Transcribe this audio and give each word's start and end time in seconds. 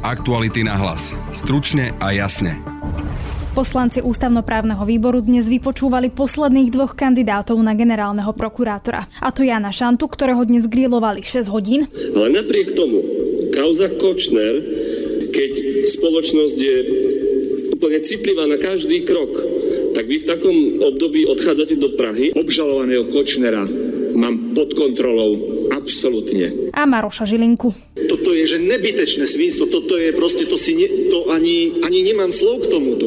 Aktuality 0.00 0.64
na 0.64 0.80
hlas. 0.80 1.12
Stručne 1.28 1.92
a 2.00 2.16
jasne. 2.16 2.56
Poslanci 3.52 4.00
ústavnoprávneho 4.00 4.80
výboru 4.88 5.20
dnes 5.20 5.44
vypočúvali 5.44 6.08
posledných 6.08 6.72
dvoch 6.72 6.96
kandidátov 6.96 7.60
na 7.60 7.76
generálneho 7.76 8.32
prokurátora. 8.32 9.04
A 9.20 9.28
to 9.28 9.44
Jana 9.44 9.68
Šantu, 9.68 10.08
ktorého 10.08 10.40
dnes 10.48 10.64
grilovali 10.72 11.20
6 11.20 11.52
hodín. 11.52 11.84
Ale 12.16 12.32
napriek 12.32 12.72
tomu, 12.72 13.04
kauza 13.52 13.92
Kočner, 13.92 14.64
keď 15.36 15.52
spoločnosť 15.92 16.56
je 16.56 16.76
úplne 17.76 18.00
citlivá 18.00 18.48
na 18.48 18.56
každý 18.56 19.04
krok, 19.04 19.36
tak 19.92 20.08
vy 20.08 20.16
v 20.16 20.28
takom 20.32 20.56
období 20.80 21.28
odchádzate 21.28 21.76
do 21.76 21.92
Prahy. 22.00 22.32
Obžalovaného 22.32 23.04
Kočnera 23.12 23.68
mám 24.16 24.56
pod 24.56 24.72
kontrolou 24.72 25.59
absolútne. 25.70 26.70
A 26.74 26.84
Maroša 26.84 27.24
Žilinku. 27.26 27.72
Toto 27.96 28.34
je 28.34 28.44
že 28.44 28.58
nebytečné 28.58 29.24
svinstvo, 29.24 29.70
toto 29.70 29.94
je 29.96 30.10
proste, 30.12 30.44
to 30.46 30.58
si 30.58 30.74
ne, 30.74 30.86
to 31.08 31.30
ani, 31.30 31.80
ani 31.80 32.02
nemám 32.02 32.34
slov 32.34 32.66
k 32.66 32.70
tomuto. 32.74 33.06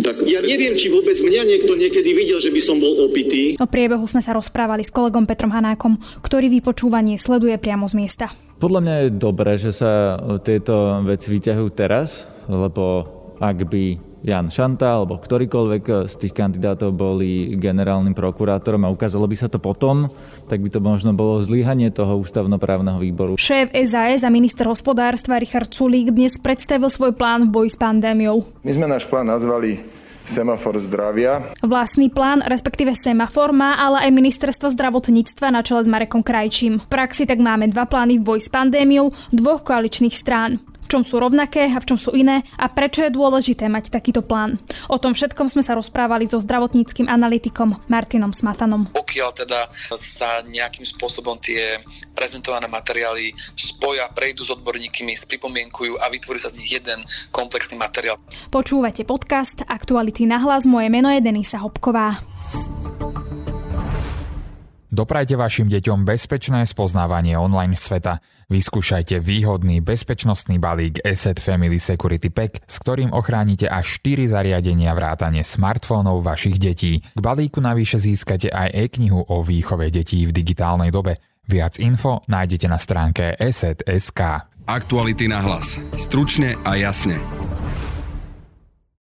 Tak, 0.00 0.22
ja 0.22 0.38
neviem, 0.38 0.78
či 0.78 0.86
vôbec 0.86 1.18
mňa 1.18 1.42
niekto 1.44 1.74
niekedy 1.74 2.14
videl, 2.14 2.38
že 2.38 2.54
by 2.54 2.60
som 2.62 2.78
bol 2.78 2.94
opitý. 3.10 3.58
O 3.58 3.66
priebehu 3.66 4.06
sme 4.06 4.22
sa 4.22 4.30
rozprávali 4.32 4.86
s 4.86 4.94
kolegom 4.94 5.26
Petrom 5.26 5.50
Hanákom, 5.50 5.98
ktorý 6.22 6.46
vypočúvanie 6.46 7.18
sleduje 7.18 7.58
priamo 7.58 7.90
z 7.90 7.98
miesta. 7.98 8.30
Podľa 8.62 8.80
mňa 8.86 8.94
je 8.94 9.08
dobré, 9.18 9.58
že 9.58 9.74
sa 9.74 10.16
tieto 10.46 11.02
veci 11.02 11.34
vyťahujú 11.34 11.70
teraz, 11.74 12.30
lebo 12.46 13.02
ak 13.42 13.66
by 13.66 14.09
Jan 14.20 14.52
Šanta 14.52 15.00
alebo 15.00 15.16
ktorýkoľvek 15.16 16.04
z 16.04 16.14
tých 16.20 16.36
kandidátov 16.36 16.92
boli 16.92 17.56
generálnym 17.56 18.12
prokurátorom 18.12 18.84
a 18.84 18.92
ukázalo 18.92 19.24
by 19.24 19.36
sa 19.36 19.48
to 19.48 19.56
potom, 19.56 20.12
tak 20.44 20.60
by 20.60 20.68
to 20.68 20.80
možno 20.84 21.16
bolo 21.16 21.40
zlyhanie 21.40 21.88
toho 21.88 22.20
ústavnoprávneho 22.20 23.00
výboru. 23.00 23.40
Šéf 23.40 23.72
SAS 23.72 24.20
a 24.20 24.28
minister 24.28 24.68
hospodárstva 24.68 25.40
Richard 25.40 25.72
Sulík 25.72 26.12
dnes 26.12 26.36
predstavil 26.36 26.92
svoj 26.92 27.16
plán 27.16 27.48
v 27.48 27.64
boji 27.64 27.70
s 27.72 27.78
pandémiou. 27.80 28.44
My 28.60 28.72
sme 28.76 28.86
náš 28.92 29.08
plán 29.08 29.24
nazvali 29.24 29.80
semafor 30.30 30.78
zdravia. 30.78 31.42
Vlastný 31.58 32.06
plán, 32.14 32.46
respektíve 32.46 32.94
semafor, 32.94 33.50
má 33.50 33.74
ale 33.74 34.06
aj 34.06 34.14
ministerstvo 34.14 34.70
zdravotníctva 34.70 35.50
na 35.50 35.66
čele 35.66 35.82
s 35.82 35.90
Marekom 35.90 36.22
Krajčím. 36.22 36.78
V 36.78 36.86
praxi 36.86 37.26
tak 37.26 37.42
máme 37.42 37.66
dva 37.66 37.90
plány 37.90 38.22
v 38.22 38.26
boji 38.30 38.46
s 38.46 38.50
pandémiou 38.54 39.10
dvoch 39.34 39.66
koaličných 39.66 40.14
strán 40.14 40.62
čom 40.90 41.06
sú 41.06 41.22
rovnaké 41.22 41.70
a 41.70 41.78
v 41.78 41.86
čom 41.86 41.94
sú 41.94 42.10
iné 42.18 42.42
a 42.58 42.66
prečo 42.66 43.06
je 43.06 43.14
dôležité 43.14 43.70
mať 43.70 43.94
takýto 43.94 44.26
plán. 44.26 44.58
O 44.90 44.98
tom 44.98 45.14
všetkom 45.14 45.46
sme 45.46 45.62
sa 45.62 45.78
rozprávali 45.78 46.26
so 46.26 46.42
zdravotníckým 46.42 47.06
analytikom 47.06 47.78
Martinom 47.86 48.34
Smatanom. 48.34 48.90
Pokiaľ 48.90 49.30
teda 49.38 49.70
sa 49.94 50.42
nejakým 50.42 50.82
spôsobom 50.82 51.38
tie 51.38 51.78
prezentované 52.18 52.66
materiály 52.66 53.30
spoja, 53.54 54.10
prejdú 54.10 54.42
s 54.42 54.50
odborníkmi, 54.50 55.14
spripomienkujú 55.14 55.94
a 56.02 56.10
vytvorí 56.10 56.42
sa 56.42 56.50
z 56.50 56.58
nich 56.58 56.74
jeden 56.74 56.98
komplexný 57.30 57.78
materiál. 57.78 58.18
Počúvate 58.50 59.06
podcast 59.06 59.62
Aktuality 59.62 60.19
na 60.24 60.40
hlas. 60.40 60.64
Moje 60.64 60.88
meno 60.88 61.12
je 61.12 61.20
Denisa 61.20 61.60
Hopková. 61.60 62.20
Doprajte 64.90 65.38
vašim 65.38 65.70
deťom 65.70 66.02
bezpečné 66.02 66.66
spoznávanie 66.66 67.38
online 67.38 67.78
sveta. 67.78 68.18
Vyskúšajte 68.50 69.22
výhodný 69.22 69.78
bezpečnostný 69.78 70.58
balík 70.58 70.98
Asset 71.06 71.38
Family 71.38 71.78
Security 71.78 72.26
Pack, 72.34 72.66
s 72.66 72.82
ktorým 72.82 73.14
ochránite 73.14 73.70
až 73.70 74.02
4 74.02 74.34
zariadenia 74.34 74.90
vrátane 74.90 75.46
smartfónov 75.46 76.26
vašich 76.26 76.58
detí. 76.58 77.06
K 77.14 77.20
balíku 77.22 77.62
navyše 77.62 78.02
získate 78.02 78.50
aj 78.50 78.74
e-knihu 78.74 79.22
o 79.22 79.46
výchove 79.46 79.86
detí 79.94 80.26
v 80.26 80.34
digitálnej 80.34 80.90
dobe. 80.90 81.22
Viac 81.46 81.78
info 81.78 82.26
nájdete 82.26 82.66
na 82.66 82.82
stránke 82.82 83.38
asset.sk. 83.38 84.20
Aktuality 84.66 85.30
na 85.30 85.38
hlas. 85.38 85.78
Stručne 85.94 86.58
a 86.66 86.74
jasne. 86.74 87.22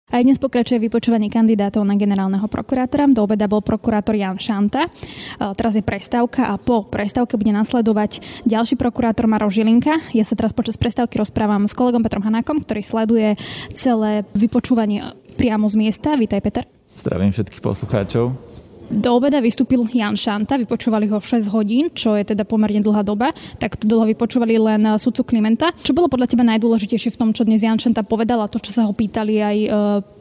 Aj 0.09 0.25
dnes 0.25 0.41
pokračuje 0.41 0.81
vypočúvanie 0.81 1.29
kandidátov 1.29 1.85
na 1.85 1.93
generálneho 1.93 2.49
prokurátora. 2.49 3.05
Do 3.13 3.29
obeda 3.29 3.45
bol 3.45 3.61
prokurátor 3.61 4.17
Jan 4.17 4.41
Šanta. 4.41 4.89
Teraz 5.37 5.77
je 5.77 5.85
prestávka 5.85 6.49
a 6.49 6.57
po 6.57 6.81
prestávke 6.81 7.37
bude 7.37 7.53
nasledovať 7.53 8.41
ďalší 8.41 8.73
prokurátor 8.73 9.29
Maro 9.29 9.53
Žilinka. 9.53 10.01
Ja 10.17 10.25
sa 10.25 10.33
teraz 10.33 10.49
počas 10.49 10.81
prestávky 10.81 11.21
rozprávam 11.21 11.69
s 11.69 11.77
kolegom 11.77 12.01
Petrom 12.01 12.25
Hanákom, 12.25 12.65
ktorý 12.65 12.81
sleduje 12.81 13.37
celé 13.77 14.25
vypočúvanie 14.33 15.13
priamo 15.37 15.69
z 15.69 15.77
miesta. 15.77 16.17
Vítaj, 16.17 16.41
Peter. 16.41 16.65
Zdravím 16.97 17.29
všetkých 17.29 17.61
poslucháčov. 17.61 18.48
Do 18.89 19.13
obeda 19.13 19.37
vystúpil 19.37 19.85
Jan 19.85 20.17
Šanta, 20.17 20.57
vypočúvali 20.57 21.05
ho 21.13 21.21
6 21.21 21.53
hodín, 21.53 21.93
čo 21.93 22.17
je 22.17 22.25
teda 22.25 22.41
pomerne 22.41 22.81
dlhá 22.81 23.05
doba, 23.05 23.29
tak 23.61 23.77
to 23.77 23.85
dlho 23.85 24.09
vypočúvali 24.09 24.57
len 24.57 24.81
eh, 24.81 24.97
sudcu 24.97 25.21
Klimenta. 25.29 25.69
Čo 25.77 25.93
bolo 25.93 26.09
podľa 26.09 26.33
teba 26.33 26.41
najdôležitejšie 26.49 27.13
v 27.13 27.19
tom, 27.21 27.29
čo 27.29 27.45
dnes 27.45 27.61
Jan 27.61 27.77
Šanta 27.77 28.01
povedal 28.01 28.41
a 28.41 28.49
to, 28.49 28.57
čo 28.57 28.73
sa 28.73 28.89
ho 28.89 28.93
pýtali 28.97 29.37
aj 29.37 29.57
eh, 29.61 29.69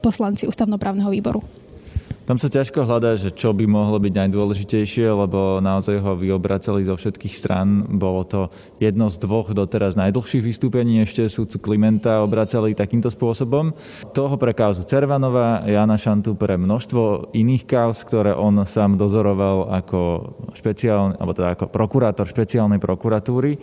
poslanci 0.05 0.45
ústavnoprávneho 0.45 1.09
výboru? 1.09 1.58
Tam 2.29 2.37
sa 2.37 2.53
ťažko 2.53 2.85
hľadá, 2.85 3.17
že 3.17 3.33
čo 3.33 3.57
by 3.57 3.65
mohlo 3.65 3.97
byť 3.97 4.13
najdôležitejšie, 4.13 5.09
lebo 5.09 5.65
naozaj 5.65 5.97
ho 5.97 6.13
vyobracali 6.13 6.85
zo 6.85 6.93
všetkých 6.93 7.33
strán. 7.33 7.89
Bolo 7.89 8.21
to 8.29 8.41
jedno 8.77 9.09
z 9.09 9.17
dvoch 9.25 9.49
doteraz 9.57 9.97
najdlhších 9.97 10.45
vystúpení, 10.45 11.01
ešte 11.01 11.25
súdcu 11.25 11.57
Klimenta 11.57 12.21
obracali 12.21 12.77
takýmto 12.77 13.09
spôsobom. 13.09 13.73
Toho 14.13 14.37
pre 14.37 14.53
kauzu 14.53 14.85
Cervanova, 14.85 15.65
Jana 15.65 15.97
Šantu 15.97 16.37
pre 16.37 16.61
množstvo 16.61 17.33
iných 17.33 17.65
kauz, 17.65 18.05
ktoré 18.05 18.37
on 18.37 18.61
sám 18.69 19.01
dozoroval 19.01 19.73
ako, 19.73 20.01
špeciálny, 20.53 21.17
alebo 21.17 21.33
teda 21.33 21.57
ako 21.57 21.73
prokurátor 21.73 22.29
špeciálnej 22.29 22.77
prokuratúry. 22.77 23.57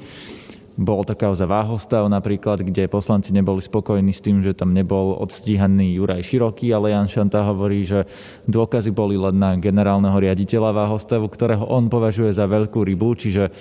Bol 0.76 1.08
to 1.08 1.16
kauza 1.16 1.48
Váhostav 1.48 2.04
napríklad, 2.12 2.60
kde 2.60 2.92
poslanci 2.92 3.32
neboli 3.32 3.64
spokojní 3.64 4.12
s 4.12 4.20
tým, 4.20 4.44
že 4.44 4.52
tam 4.52 4.76
nebol 4.76 5.16
odstíhaný 5.16 5.96
Juraj 5.96 6.28
Široký, 6.28 6.76
ale 6.76 6.92
Jan 6.92 7.08
Šanta 7.08 7.48
hovorí, 7.48 7.88
že 7.88 8.04
dôkazy 8.52 8.92
boli 8.92 9.16
len 9.16 9.40
na 9.40 9.56
generálneho 9.56 10.20
riaditeľa 10.20 10.76
Váhostavu, 10.76 11.32
ktorého 11.32 11.64
on 11.64 11.88
považuje 11.88 12.36
za 12.36 12.44
veľkú 12.44 12.84
rybu, 12.84 13.16
čiže 13.16 13.56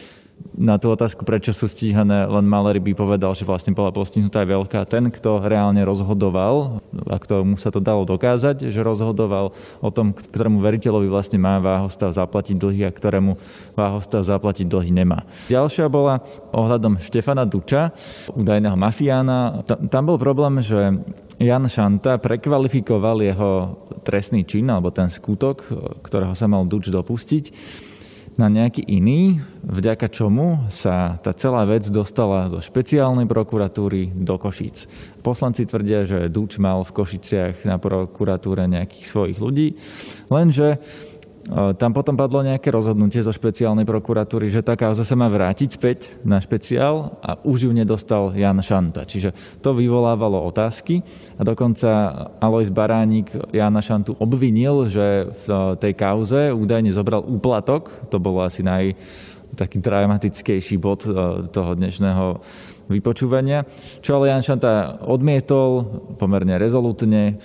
na 0.55 0.79
tú 0.79 0.95
otázku, 0.95 1.27
prečo 1.27 1.51
sú 1.51 1.67
stíhané 1.67 2.31
len 2.31 2.47
malé 2.47 2.79
ryby, 2.79 2.95
povedal, 2.95 3.35
že 3.35 3.43
vlastne 3.43 3.75
bola 3.75 3.91
postihnutá 3.91 4.47
aj 4.47 4.49
veľká. 4.55 4.81
Ten, 4.87 5.11
kto 5.11 5.43
reálne 5.43 5.83
rozhodoval, 5.83 6.79
a 7.11 7.17
ktorému 7.19 7.59
sa 7.59 7.75
to 7.75 7.83
dalo 7.83 8.07
dokázať, 8.07 8.71
že 8.71 8.81
rozhodoval 8.87 9.51
o 9.83 9.91
tom, 9.91 10.15
ktorému 10.15 10.63
veriteľovi 10.63 11.11
vlastne 11.11 11.43
má 11.43 11.59
váhostav 11.59 12.15
zaplatiť 12.15 12.55
dlhy 12.55 12.87
a 12.87 12.95
ktorému 12.95 13.35
váhostav 13.75 14.23
zaplatiť 14.23 14.71
dlhy 14.71 14.95
nemá. 14.95 15.27
Ďalšia 15.51 15.91
bola 15.91 16.23
ohľadom 16.55 17.03
Štefana 17.03 17.43
Duča, 17.51 17.91
údajného 18.31 18.79
mafiána. 18.79 19.67
Tam 19.67 20.07
bol 20.07 20.23
problém, 20.23 20.63
že 20.63 21.03
Jan 21.43 21.67
Šanta 21.67 22.23
prekvalifikoval 22.23 23.27
jeho 23.27 23.75
trestný 24.07 24.47
čin, 24.47 24.71
alebo 24.71 24.95
ten 24.95 25.11
skutok, 25.11 25.67
ktorého 26.07 26.39
sa 26.39 26.47
mal 26.47 26.63
Duč 26.63 26.95
dopustiť 26.95 27.45
na 28.35 28.51
nejaký 28.51 28.83
iný, 28.83 29.39
vďaka 29.63 30.11
čomu 30.11 30.67
sa 30.67 31.15
tá 31.23 31.31
celá 31.31 31.63
vec 31.65 31.87
dostala 31.87 32.51
zo 32.51 32.59
špeciálnej 32.59 33.31
prokuratúry 33.31 34.11
do 34.11 34.35
Košíc. 34.35 34.91
Poslanci 35.23 35.63
tvrdia, 35.65 36.03
že 36.03 36.27
Duč 36.27 36.59
mal 36.59 36.83
v 36.83 36.95
Košiciach 36.95 37.63
na 37.63 37.79
prokuratúre 37.79 38.67
nejakých 38.67 39.05
svojich 39.07 39.39
ľudí, 39.39 39.79
lenže 40.29 40.83
tam 41.53 41.93
potom 41.93 42.17
padlo 42.17 42.41
nejaké 42.41 42.73
rozhodnutie 42.73 43.21
zo 43.21 43.29
špeciálnej 43.29 43.85
prokuratúry, 43.85 44.49
že 44.49 44.65
tá 44.65 44.81
kauza 44.81 45.05
sa 45.05 45.13
má 45.13 45.29
vrátiť 45.29 45.77
späť 45.77 46.17
na 46.25 46.41
špeciál 46.41 47.21
a 47.21 47.37
už 47.45 47.69
ju 47.69 47.71
nedostal 47.77 48.33
Jan 48.33 48.65
Šanta. 48.65 49.05
Čiže 49.05 49.61
to 49.61 49.77
vyvolávalo 49.77 50.41
otázky 50.49 51.05
a 51.37 51.45
dokonca 51.45 51.89
Alois 52.41 52.73
Baránik 52.73 53.29
Jana 53.53 53.85
Šantu 53.85 54.17
obvinil, 54.17 54.89
že 54.89 55.29
v 55.45 55.77
tej 55.77 55.93
kauze 55.93 56.49
údajne 56.49 56.89
zobral 56.89 57.21
úplatok. 57.21 57.93
To 58.09 58.17
bolo 58.17 58.41
asi 58.41 58.65
naj 58.65 58.97
taký 59.55 59.85
dramatickejší 59.85 60.81
bod 60.81 61.05
toho 61.53 61.71
dnešného 61.77 62.41
vypočúvania. 62.89 63.69
Čo 64.01 64.17
ale 64.17 64.33
Jan 64.33 64.45
Šanta 64.45 65.01
odmietol 65.05 65.85
pomerne 66.17 66.57
rezolutne 66.57 67.37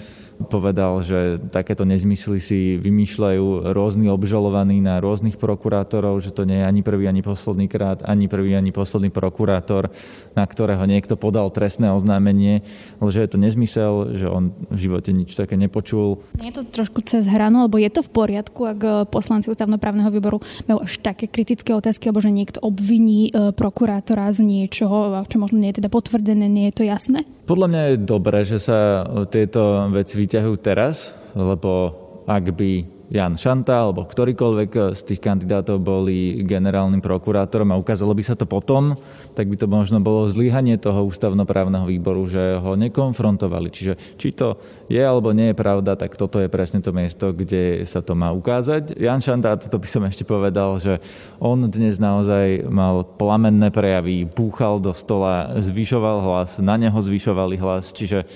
povedal, 0.50 1.00
že 1.06 1.38
takéto 1.54 1.86
nezmysly 1.86 2.42
si 2.42 2.60
vymýšľajú 2.82 3.72
rôzni 3.72 4.10
obžalovaní 4.10 4.82
na 4.82 4.98
rôznych 4.98 5.38
prokurátorov, 5.38 6.20
že 6.20 6.34
to 6.34 6.50
nie 6.50 6.60
je 6.60 6.66
ani 6.66 6.82
prvý, 6.82 7.06
ani 7.06 7.22
posledný 7.22 7.70
krát, 7.70 8.02
ani 8.02 8.26
prvý, 8.26 8.58
ani 8.58 8.74
posledný 8.74 9.14
prokurátor, 9.14 9.94
na 10.34 10.44
ktorého 10.44 10.82
niekto 10.90 11.14
podal 11.14 11.54
trestné 11.54 11.94
oznámenie, 11.94 12.66
ale 12.98 13.10
že 13.14 13.22
je 13.22 13.30
to 13.30 13.38
nezmysel, 13.38 14.18
že 14.18 14.26
on 14.26 14.52
v 14.74 14.78
živote 14.90 15.14
nič 15.14 15.38
také 15.38 15.54
nepočul. 15.54 16.26
Nie 16.42 16.50
je 16.50 16.66
to 16.66 16.82
trošku 16.82 17.06
cez 17.06 17.30
hranu, 17.30 17.70
alebo 17.70 17.78
je 17.78 17.94
to 17.94 18.02
v 18.02 18.10
poriadku, 18.10 18.66
ak 18.66 18.80
eh, 18.82 18.92
poslanci 19.06 19.54
ústavnoprávneho 19.54 20.10
výboru 20.10 20.42
majú 20.66 20.82
až 20.82 20.98
také 21.00 21.30
kritické 21.30 21.78
otázky, 21.78 22.10
alebo 22.10 22.26
že 22.26 22.34
niekto 22.34 22.58
obviní 22.66 23.30
eh, 23.30 23.54
prokurátora 23.54 24.34
z 24.34 24.42
niečoho, 24.42 25.14
čo 25.30 25.38
možno 25.38 25.62
nie 25.62 25.70
je 25.70 25.86
teda 25.86 25.94
potvrdené, 25.94 26.50
nie 26.50 26.74
je 26.74 26.76
to 26.82 26.84
jasné? 26.88 27.28
Podľa 27.50 27.66
mňa 27.66 27.82
je 27.82 28.06
dobré, 28.06 28.46
že 28.46 28.62
sa 28.62 29.02
tieto 29.34 29.90
veci 29.90 30.22
vyťahujú 30.22 30.58
teraz, 30.62 31.18
lebo 31.34 31.98
ak 32.30 32.54
by 32.54 32.99
Jan 33.10 33.42
Šanta 33.42 33.90
alebo 33.90 34.06
ktorýkoľvek 34.06 34.94
z 34.94 35.02
tých 35.02 35.18
kandidátov 35.18 35.82
boli 35.82 36.46
generálnym 36.46 37.02
prokurátorom 37.02 37.74
a 37.74 37.82
ukázalo 37.82 38.14
by 38.14 38.22
sa 38.22 38.38
to 38.38 38.46
potom, 38.46 38.94
tak 39.34 39.50
by 39.50 39.58
to 39.58 39.66
možno 39.66 39.98
bolo 39.98 40.30
zlyhanie 40.30 40.78
toho 40.78 41.10
ústavnoprávneho 41.10 41.90
výboru, 41.90 42.30
že 42.30 42.62
ho 42.62 42.78
nekonfrontovali. 42.78 43.74
Čiže 43.74 43.94
či 44.14 44.30
to 44.38 44.62
je 44.94 45.02
alebo 45.02 45.34
nie 45.34 45.50
je 45.50 45.58
pravda, 45.58 45.98
tak 45.98 46.14
toto 46.14 46.38
je 46.38 46.54
presne 46.54 46.86
to 46.86 46.94
miesto, 46.94 47.34
kde 47.34 47.82
sa 47.90 48.06
to 48.06 48.14
má 48.14 48.30
ukázať. 48.30 48.94
Jan 48.94 49.26
Šanta, 49.26 49.58
to 49.58 49.82
by 49.82 49.90
som 49.90 50.06
ešte 50.06 50.22
povedal, 50.22 50.78
že 50.78 51.02
on 51.42 51.66
dnes 51.66 51.98
naozaj 51.98 52.70
mal 52.70 53.02
plamenné 53.18 53.74
prejavy, 53.74 54.30
púchal 54.30 54.78
do 54.78 54.94
stola, 54.94 55.58
zvyšoval 55.58 56.22
hlas, 56.22 56.62
na 56.62 56.78
neho 56.78 56.98
zvyšovali 57.02 57.58
hlas, 57.58 57.90
čiže 57.90 58.30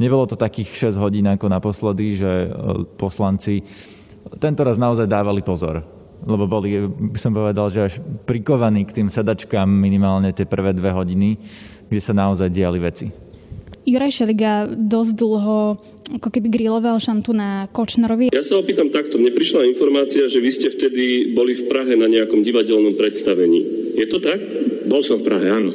nebolo 0.00 0.24
to 0.24 0.40
takých 0.40 0.92
6 0.92 1.04
hodín 1.04 1.28
ako 1.28 1.52
naposledy, 1.52 2.16
že 2.16 2.32
e, 2.32 2.48
poslanci 2.96 3.60
tento 4.38 4.62
raz 4.66 4.76
naozaj 4.76 5.06
dávali 5.06 5.42
pozor 5.42 5.84
lebo 6.24 6.48
boli, 6.48 6.80
by 6.88 7.18
som 7.20 7.36
povedal, 7.36 7.68
že 7.68 7.80
až 7.84 7.94
prikovaní 8.24 8.88
k 8.88 9.02
tým 9.02 9.08
sedačkám 9.12 9.68
minimálne 9.68 10.32
tie 10.32 10.48
prvé 10.48 10.72
dve 10.72 10.90
hodiny, 10.90 11.36
kde 11.86 12.00
sa 12.00 12.16
naozaj 12.16 12.48
diali 12.48 12.80
veci. 12.80 13.06
Juraj 13.86 14.10
Šeliga 14.10 14.66
dosť 14.66 15.12
dlho 15.14 15.78
ako 16.18 16.28
keby 16.30 16.50
griloval 16.50 16.98
šantu 16.98 17.30
na 17.30 17.70
Kočnerovi. 17.70 18.34
Ja 18.34 18.42
sa 18.42 18.58
opýtam 18.58 18.90
takto. 18.90 19.18
Mne 19.18 19.30
prišla 19.30 19.66
informácia, 19.66 20.26
že 20.26 20.42
vy 20.42 20.50
ste 20.50 20.70
vtedy 20.70 21.34
boli 21.34 21.54
v 21.54 21.66
Prahe 21.70 21.94
na 21.94 22.10
nejakom 22.10 22.42
divadelnom 22.42 22.98
predstavení. 22.98 23.62
Je 23.94 24.06
to 24.10 24.18
tak? 24.18 24.42
Bol 24.90 25.06
som 25.06 25.22
v 25.22 25.26
Prahe, 25.30 25.46
áno. 25.50 25.70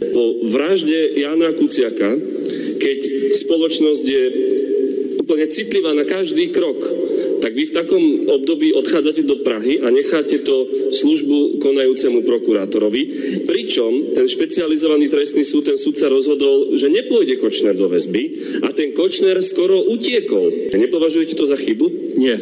Po 0.00 0.24
vražde 0.50 1.18
Jana 1.18 1.54
Kuciaka, 1.54 2.18
keď 2.78 2.98
spoločnosť 3.38 4.04
je 4.04 4.22
úplne 5.24 5.46
citlivá 5.48 5.96
na 5.96 6.04
každý 6.04 6.52
krok, 6.52 6.84
tak 7.44 7.52
vy 7.52 7.68
v 7.68 7.76
takom 7.76 8.04
období 8.24 8.72
odchádzate 8.72 9.20
do 9.28 9.44
Prahy 9.44 9.76
a 9.76 9.92
necháte 9.92 10.40
to 10.40 10.64
službu 10.96 11.60
konajúcemu 11.60 12.24
prokurátorovi, 12.24 13.02
pričom 13.44 14.16
ten 14.16 14.24
špecializovaný 14.24 15.12
trestný 15.12 15.44
súd, 15.44 15.68
ten 15.68 15.76
súd 15.76 16.00
sa 16.00 16.08
rozhodol, 16.08 16.72
že 16.72 16.88
nepôjde 16.88 17.36
Kočner 17.36 17.76
do 17.76 17.84
väzby 17.84 18.22
a 18.64 18.72
ten 18.72 18.96
Kočner 18.96 19.36
skoro 19.44 19.76
utiekol. 19.76 20.72
Nepovažujete 20.72 21.36
to 21.36 21.44
za 21.44 21.60
chybu? 21.60 22.16
Nie. 22.16 22.40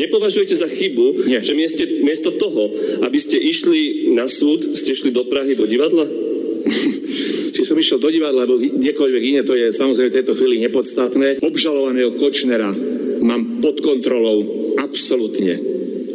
Nepovažujete 0.00 0.54
za 0.56 0.70
chybu, 0.70 1.28
Nie. 1.28 1.44
že 1.44 1.52
miesto, 1.52 1.84
miesto 2.00 2.30
toho, 2.32 2.72
aby 3.04 3.18
ste 3.20 3.36
išli 3.36 4.14
na 4.16 4.32
súd, 4.32 4.78
ste 4.78 4.96
šli 4.96 5.12
do 5.12 5.28
Prahy 5.28 5.58
do 5.58 5.68
divadla? 5.68 6.08
či 7.54 7.62
som 7.66 7.74
išiel 7.74 7.98
do 7.98 8.12
divadla, 8.12 8.46
alebo 8.46 8.60
kdekoľvek 8.60 9.22
iné, 9.24 9.40
to 9.42 9.56
je 9.58 9.74
samozrejme 9.74 10.10
v 10.12 10.18
tejto 10.22 10.32
chvíli 10.38 10.62
nepodstatné. 10.62 11.42
Obžalovaného 11.42 12.14
Kočnera 12.14 12.70
mám 13.24 13.58
pod 13.58 13.82
kontrolou 13.82 14.46
absolútne. 14.78 15.58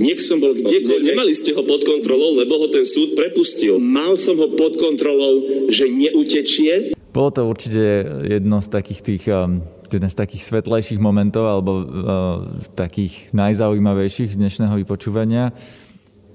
Nech 0.02 0.20
som 0.24 0.42
bol 0.42 0.58
kdekoľvek... 0.58 1.14
Nemali 1.14 1.34
ste 1.38 1.54
ho 1.54 1.62
pod 1.62 1.86
kontrolou, 1.86 2.40
lebo 2.40 2.58
ho 2.58 2.68
ten 2.72 2.88
súd 2.88 3.14
prepustil. 3.14 3.78
Mal 3.78 4.18
som 4.18 4.40
ho 4.40 4.50
pod 4.56 4.80
kontrolou, 4.80 5.68
že 5.70 5.86
neutečie. 5.86 6.98
Bolo 7.14 7.30
to 7.30 7.46
určite 7.46 8.08
jedno 8.26 8.58
z 8.58 8.68
takých 8.74 9.02
tých 9.06 9.24
um, 9.30 9.62
jeden 9.94 10.10
z 10.10 10.18
takých 10.18 10.50
svetlejších 10.50 10.98
momentov 10.98 11.46
alebo 11.46 11.72
uh, 11.78 11.86
takých 12.74 13.30
najzaujímavejších 13.38 14.34
z 14.34 14.40
dnešného 14.42 14.82
vypočúvania. 14.82 15.54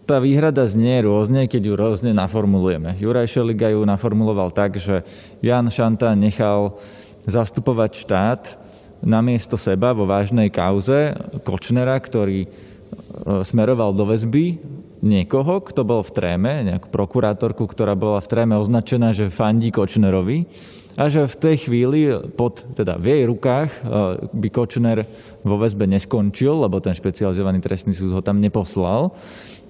Tá 0.08 0.24
výhrada 0.24 0.64
znie 0.64 1.04
rôzne, 1.04 1.44
keď 1.44 1.68
ju 1.68 1.74
rôzne 1.76 2.16
naformulujeme. 2.16 2.96
Juraj 2.96 3.28
Šeliga 3.28 3.68
ju 3.68 3.84
naformuloval 3.84 4.48
tak, 4.56 4.80
že 4.80 5.04
Jan 5.44 5.68
Šanta 5.68 6.16
nechal 6.16 6.80
zastupovať 7.28 8.08
štát 8.08 8.42
namiesto 9.04 9.60
seba 9.60 9.92
vo 9.92 10.08
vážnej 10.08 10.48
kauze 10.48 11.12
Kočnera, 11.44 12.00
ktorý 12.00 12.48
e, 12.48 12.48
smeroval 13.44 13.92
do 13.92 14.08
väzby 14.08 14.56
niekoho, 15.04 15.60
kto 15.60 15.84
bol 15.84 16.00
v 16.00 16.16
tréme, 16.16 16.64
nejakú 16.64 16.88
prokurátorku, 16.88 17.68
ktorá 17.68 17.92
bola 17.92 18.24
v 18.24 18.32
tréme 18.32 18.56
označená, 18.56 19.12
že 19.12 19.28
fandí 19.28 19.68
Kočnerovi 19.68 20.48
a 20.96 21.12
že 21.12 21.28
v 21.28 21.36
tej 21.36 21.68
chvíli 21.68 22.16
pod, 22.32 22.64
teda 22.72 22.96
v 22.96 23.12
jej 23.12 23.22
rukách 23.28 23.70
e, 23.76 23.80
by 24.32 24.48
Kočner 24.48 25.04
vo 25.44 25.60
väzbe 25.60 25.84
neskončil, 25.84 26.64
lebo 26.64 26.80
ten 26.80 26.96
špecializovaný 26.96 27.60
trestný 27.60 27.92
súd 27.92 28.16
ho 28.16 28.24
tam 28.24 28.40
neposlal. 28.40 29.12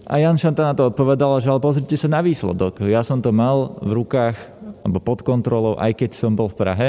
A 0.08 0.16
Jan 0.16 0.40
Šanta 0.40 0.64
na 0.64 0.72
to 0.72 0.88
odpovedal, 0.88 1.36
že 1.44 1.52
ale 1.52 1.60
pozrite 1.60 1.92
sa 2.00 2.08
na 2.08 2.24
výsledok. 2.24 2.80
Ja 2.88 3.04
som 3.04 3.20
to 3.20 3.28
mal 3.28 3.76
v 3.84 3.92
rukách, 3.92 4.36
alebo 4.80 5.04
pod 5.04 5.20
kontrolou, 5.20 5.76
aj 5.76 6.00
keď 6.00 6.10
som 6.16 6.32
bol 6.32 6.48
v 6.48 6.56
Prahe 6.56 6.88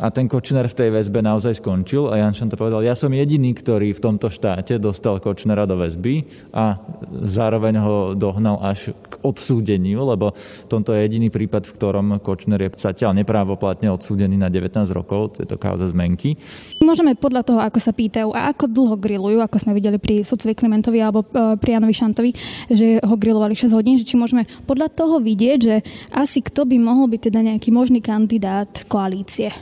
a 0.00 0.08
ten 0.08 0.30
Kočner 0.30 0.64
v 0.68 0.78
tej 0.78 0.88
väzbe 0.88 1.20
naozaj 1.20 1.60
skončil 1.60 2.08
a 2.08 2.16
Jan 2.16 2.32
Šanta 2.32 2.56
povedal, 2.56 2.80
ja 2.80 2.96
som 2.96 3.12
jediný, 3.12 3.52
ktorý 3.52 3.92
v 3.92 4.00
tomto 4.00 4.32
štáte 4.32 4.80
dostal 4.80 5.20
Kočnera 5.20 5.68
do 5.68 5.76
väzby 5.76 6.24
a 6.54 6.80
zároveň 7.20 7.74
ho 7.82 7.96
dohnal 8.16 8.56
až 8.64 8.96
k 8.96 9.12
odsúdeniu, 9.20 10.00
lebo 10.08 10.32
tomto 10.72 10.96
je 10.96 11.04
jediný 11.04 11.28
prípad, 11.28 11.68
v 11.68 11.74
ktorom 11.76 12.06
Kočner 12.24 12.56
je 12.64 12.72
zatiaľ 12.80 13.12
neprávoplatne 13.20 13.92
odsúdený 13.92 14.40
na 14.40 14.48
19 14.48 14.88
rokov, 14.96 15.36
to 15.36 15.44
je 15.44 15.48
to 15.52 15.60
kauza 15.60 15.92
zmenky. 15.92 16.40
Môžeme 16.80 17.12
podľa 17.12 17.42
toho, 17.44 17.60
ako 17.60 17.78
sa 17.78 17.92
pýtajú 17.92 18.32
a 18.32 18.48
ako 18.48 18.64
dlho 18.72 18.96
grillujú, 18.96 19.38
ako 19.44 19.56
sme 19.60 19.76
videli 19.76 20.00
pri 20.00 20.24
sudcovi 20.24 20.56
Klimentovi 20.56 20.98
alebo 21.04 21.24
e, 21.28 21.56
pri 21.60 21.76
Janovi 21.76 21.94
Šantovi, 21.94 22.30
že 22.72 22.96
ho 23.04 23.14
grilovali 23.20 23.52
6 23.52 23.76
hodín, 23.76 24.00
že 24.00 24.08
či 24.08 24.16
môžeme 24.16 24.48
podľa 24.64 24.88
toho 24.88 25.20
vidieť, 25.20 25.58
že 25.60 25.76
asi 26.08 26.40
kto 26.40 26.64
by 26.64 26.76
mohol 26.80 27.10
byť 27.12 27.20
teda 27.28 27.40
nejaký 27.44 27.68
možný 27.68 28.00
kandidát 28.00 28.88
koalície. 28.88 29.52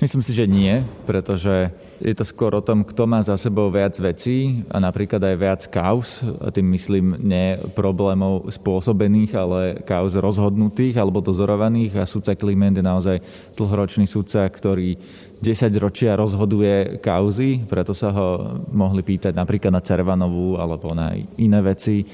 Myslím 0.00 0.24
si, 0.24 0.32
že 0.32 0.48
nie, 0.48 0.80
pretože 1.04 1.68
je 2.00 2.14
to 2.16 2.24
skôr 2.24 2.56
o 2.56 2.64
tom, 2.64 2.88
kto 2.88 3.04
má 3.04 3.20
za 3.20 3.36
sebou 3.36 3.68
viac 3.68 3.92
vecí 4.00 4.64
a 4.72 4.80
napríklad 4.80 5.20
aj 5.20 5.36
viac 5.36 5.62
kauz, 5.68 6.24
tým 6.56 6.72
myslím 6.72 7.20
nie 7.20 7.60
problémov 7.76 8.48
spôsobených, 8.48 9.32
ale 9.36 9.60
kauz 9.84 10.16
rozhodnutých 10.16 10.96
alebo 10.96 11.20
dozorovaných. 11.20 12.00
A 12.00 12.08
sudca 12.08 12.32
Kliment 12.32 12.80
je 12.80 12.80
naozaj 12.80 13.20
dlhoročný 13.60 14.08
sudca, 14.08 14.48
ktorý 14.48 14.96
10 15.44 15.68
ročia 15.76 16.16
rozhoduje 16.16 16.96
kauzy, 17.04 17.68
preto 17.68 17.92
sa 17.92 18.08
ho 18.08 18.56
mohli 18.72 19.04
pýtať 19.04 19.36
napríklad 19.36 19.72
na 19.72 19.84
Cervanovú 19.84 20.56
alebo 20.56 20.96
na 20.96 21.12
iné 21.36 21.60
veci 21.60 22.08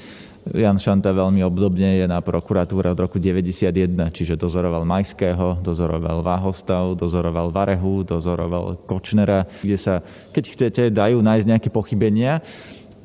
Jan 0.53 0.79
Šanta 0.79 1.11
veľmi 1.11 1.43
obdobne 1.43 1.99
je 1.99 2.05
na 2.07 2.23
prokuratúre 2.23 2.91
od 2.93 2.99
roku 2.99 3.19
91, 3.19 3.71
čiže 4.13 4.39
dozoroval 4.39 4.87
Majského, 4.87 5.59
dozoroval 5.59 6.23
Váhostav, 6.23 6.95
dozoroval 6.95 7.51
Varehu, 7.51 8.07
dozoroval 8.07 8.79
Kočnera, 8.87 9.49
kde 9.59 9.77
sa, 9.79 9.99
keď 10.31 10.43
chcete, 10.47 10.83
dajú 10.93 11.19
nájsť 11.19 11.47
nejaké 11.47 11.69
pochybenia. 11.73 12.39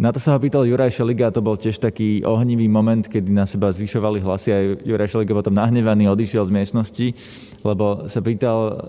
Na 0.01 0.09
to 0.11 0.19
sa 0.19 0.35
ho 0.35 0.39
pýtal 0.41 0.67
Juraj 0.67 0.99
Šeliga 0.99 1.29
a 1.29 1.35
to 1.35 1.45
bol 1.45 1.55
tiež 1.55 1.79
taký 1.79 2.25
ohnivý 2.25 2.67
moment, 2.67 3.05
kedy 3.07 3.31
na 3.31 3.45
seba 3.45 3.71
zvyšovali 3.71 4.25
hlasy 4.25 4.49
a 4.51 4.59
Juraj 4.83 5.13
Šeliga 5.13 5.37
potom 5.37 5.55
nahnevaný 5.55 6.09
odišiel 6.11 6.49
z 6.49 6.55
miestnosti, 6.55 7.07
lebo 7.63 8.09
sa 8.09 8.19
pýtal 8.25 8.83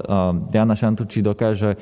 Jana 0.50 0.74
Šantu, 0.74 1.06
či 1.06 1.20
dokáže 1.22 1.76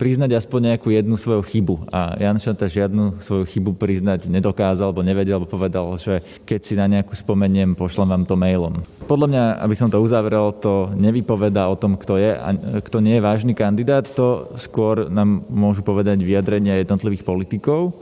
priznať 0.00 0.40
aspoň 0.40 0.72
nejakú 0.72 0.88
jednu 0.88 1.20
svoju 1.20 1.44
chybu. 1.44 1.92
A 1.92 2.16
Jan 2.16 2.40
Šanta 2.40 2.64
žiadnu 2.64 3.20
svoju 3.20 3.44
chybu 3.44 3.76
priznať 3.76 4.32
nedokázal, 4.32 4.88
alebo 4.88 5.04
nevedel, 5.04 5.36
alebo 5.36 5.52
povedal, 5.52 5.92
že 6.00 6.24
keď 6.48 6.60
si 6.64 6.72
na 6.72 6.88
nejakú 6.88 7.12
spomeniem, 7.12 7.76
pošlem 7.76 8.08
vám 8.08 8.24
to 8.24 8.40
mailom. 8.40 8.80
Podľa 9.04 9.28
mňa, 9.28 9.44
aby 9.60 9.74
som 9.76 9.92
to 9.92 10.00
uzavrel, 10.00 10.56
to 10.56 10.88
nevypoveda 10.96 11.68
o 11.68 11.76
tom, 11.76 12.00
kto 12.00 12.16
je 12.16 12.32
a 12.32 12.48
kto 12.80 13.04
nie 13.04 13.20
je 13.20 13.26
vážny 13.28 13.52
kandidát, 13.52 14.08
to 14.08 14.56
skôr 14.56 15.12
nám 15.12 15.44
môžu 15.52 15.84
povedať 15.84 16.16
vyjadrenia 16.24 16.80
jednotlivých 16.80 17.28
politikov. 17.28 17.92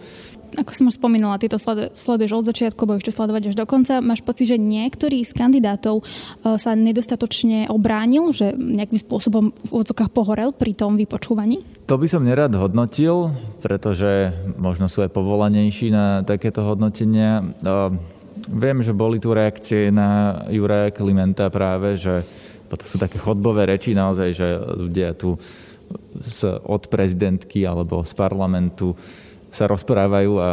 Ako 0.56 0.72
som 0.72 0.88
už 0.88 0.96
spomínala, 0.96 1.36
ty 1.36 1.52
to 1.52 1.60
sleduješ 1.92 2.32
od 2.32 2.48
začiatku, 2.48 2.88
bo 2.88 2.96
ešte 2.96 3.12
sledovať 3.12 3.52
až 3.52 3.54
do 3.58 3.68
konca. 3.68 4.00
Máš 4.00 4.24
pocit, 4.24 4.48
že 4.48 4.56
niektorý 4.56 5.20
z 5.20 5.36
kandidátov 5.36 6.00
e, 6.00 6.04
sa 6.56 6.72
nedostatočne 6.72 7.68
obránil, 7.68 8.32
že 8.32 8.56
nejakým 8.56 8.96
spôsobom 8.96 9.52
v 9.52 9.70
úvodzokách 9.70 10.08
pohorel 10.08 10.56
pri 10.56 10.72
tom 10.72 10.96
vypočúvaní? 10.96 11.60
To 11.88 12.00
by 12.00 12.08
som 12.08 12.24
nerad 12.24 12.56
hodnotil, 12.56 13.32
pretože 13.60 14.32
možno 14.56 14.88
sú 14.88 15.04
aj 15.04 15.12
povolanejší 15.12 15.92
na 15.92 16.24
takéto 16.24 16.64
hodnotenia. 16.64 17.44
Viem, 18.48 18.78
že 18.80 18.96
boli 18.96 19.20
tu 19.20 19.36
reakcie 19.36 19.92
na 19.92 20.40
Juraja 20.48 20.92
Klimenta 20.92 21.52
práve, 21.52 22.00
že 22.00 22.24
to 22.68 22.84
sú 22.84 22.96
také 23.00 23.16
chodbové 23.16 23.64
reči 23.64 23.96
naozaj, 23.96 24.28
že 24.36 24.48
ľudia 24.76 25.16
tu 25.16 25.40
z, 26.20 26.60
od 26.60 26.88
prezidentky 26.92 27.64
alebo 27.64 28.04
z 28.04 28.12
parlamentu 28.12 28.92
sa 29.48 29.64
rozprávajú 29.64 30.32
a 30.36 30.50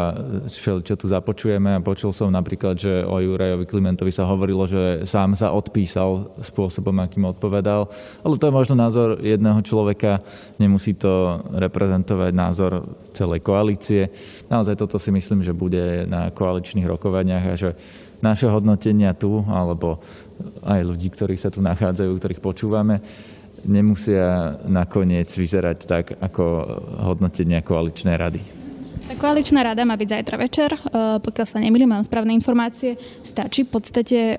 čo, 0.47 0.79
čo 0.79 0.95
tu 0.95 1.05
započujeme. 1.11 1.75
A 1.75 1.83
počul 1.83 2.15
som 2.15 2.31
napríklad, 2.31 2.79
že 2.79 3.03
o 3.03 3.19
Jurajovi 3.19 3.67
Klimentovi 3.67 4.11
sa 4.11 4.23
hovorilo, 4.23 4.63
že 4.65 5.03
sám 5.03 5.35
sa 5.35 5.51
odpísal 5.51 6.31
spôsobom, 6.39 6.95
akým 7.03 7.27
odpovedal. 7.27 7.91
Ale 8.23 8.39
to 8.39 8.47
je 8.47 8.55
možno 8.55 8.75
názor 8.79 9.19
jedného 9.19 9.59
človeka, 9.61 10.23
nemusí 10.55 10.95
to 10.95 11.43
reprezentovať 11.59 12.31
názor 12.31 12.87
celej 13.11 13.43
koalície. 13.43 14.07
Naozaj 14.47 14.79
toto 14.79 14.95
si 14.95 15.11
myslím, 15.11 15.43
že 15.43 15.51
bude 15.51 16.07
na 16.07 16.31
koaličných 16.31 16.87
rokovaniach 16.87 17.45
a 17.51 17.59
že 17.59 17.69
naše 18.23 18.47
hodnotenia 18.47 19.11
tu, 19.11 19.43
alebo 19.51 19.99
aj 20.63 20.81
ľudí, 20.87 21.11
ktorí 21.11 21.35
sa 21.35 21.51
tu 21.51 21.59
nachádzajú, 21.59 22.11
ktorých 22.15 22.41
počúvame, 22.41 23.03
nemusia 23.67 24.55
nakoniec 24.65 25.27
vyzerať 25.27 25.77
tak, 25.83 26.05
ako 26.21 26.43
hodnotenia 27.11 27.59
koaličnej 27.59 28.15
rady. 28.15 28.64
Tá 29.05 29.13
koaličná 29.13 29.61
rada 29.61 29.85
má 29.85 29.93
byť 29.93 30.09
zajtra 30.17 30.33
večer, 30.41 30.73
e, 30.73 30.79
pokiaľ 31.21 31.45
sa 31.45 31.61
nemýlim, 31.61 31.85
mám 31.85 32.01
správne 32.01 32.33
informácie. 32.33 32.97
Stačí 33.21 33.61
v 33.61 33.77
podstate 33.77 34.33
e, 34.33 34.35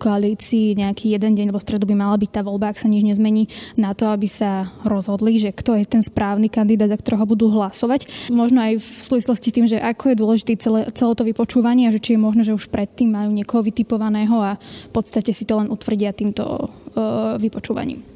koalícii 0.00 0.72
nejaký 0.72 1.12
jeden 1.12 1.36
deň, 1.36 1.52
lebo 1.52 1.60
stredu 1.60 1.84
by 1.84 1.92
mala 1.92 2.16
byť 2.16 2.30
tá 2.32 2.40
voľba, 2.40 2.72
ak 2.72 2.80
sa 2.80 2.88
nič 2.88 3.04
nezmení, 3.04 3.44
na 3.76 3.92
to, 3.92 4.08
aby 4.08 4.24
sa 4.24 4.72
rozhodli, 4.88 5.36
že 5.36 5.52
kto 5.52 5.76
je 5.76 5.84
ten 5.84 6.00
správny 6.00 6.48
kandidát, 6.48 6.88
za 6.88 6.96
ktorého 6.96 7.28
budú 7.28 7.52
hlasovať. 7.52 8.32
Možno 8.32 8.64
aj 8.64 8.80
v 8.80 8.88
súvislosti 9.04 9.52
tým, 9.52 9.68
že 9.68 9.84
ako 9.84 10.08
je 10.08 10.16
dôležité 10.16 10.52
celé, 10.64 10.88
celé 10.96 11.12
to 11.12 11.20
vypočúvanie 11.20 11.84
a 11.84 11.92
že 11.92 12.00
či 12.00 12.16
je 12.16 12.24
možno, 12.24 12.40
že 12.40 12.56
už 12.56 12.72
predtým 12.72 13.12
majú 13.12 13.28
niekoho 13.36 13.60
vytipovaného 13.60 14.40
a 14.40 14.56
v 14.56 14.90
podstate 14.96 15.36
si 15.36 15.44
to 15.44 15.60
len 15.60 15.68
utvrdia 15.68 16.16
týmto 16.16 16.72
uh, 16.72 17.36
vypočúvaním. 17.36 18.15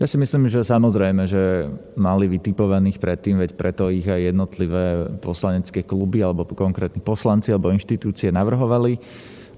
Ja 0.00 0.08
si 0.08 0.16
myslím, 0.16 0.48
že 0.48 0.64
samozrejme, 0.64 1.28
že 1.28 1.68
mali 1.92 2.24
vytipovaných 2.24 2.96
predtým, 2.96 3.36
veď 3.36 3.52
preto 3.52 3.92
ich 3.92 4.08
aj 4.08 4.32
jednotlivé 4.32 5.12
poslanecké 5.20 5.84
kluby 5.84 6.24
alebo 6.24 6.48
konkrétni 6.48 7.04
poslanci 7.04 7.52
alebo 7.52 7.68
inštitúcie 7.68 8.32
navrhovali. 8.32 8.96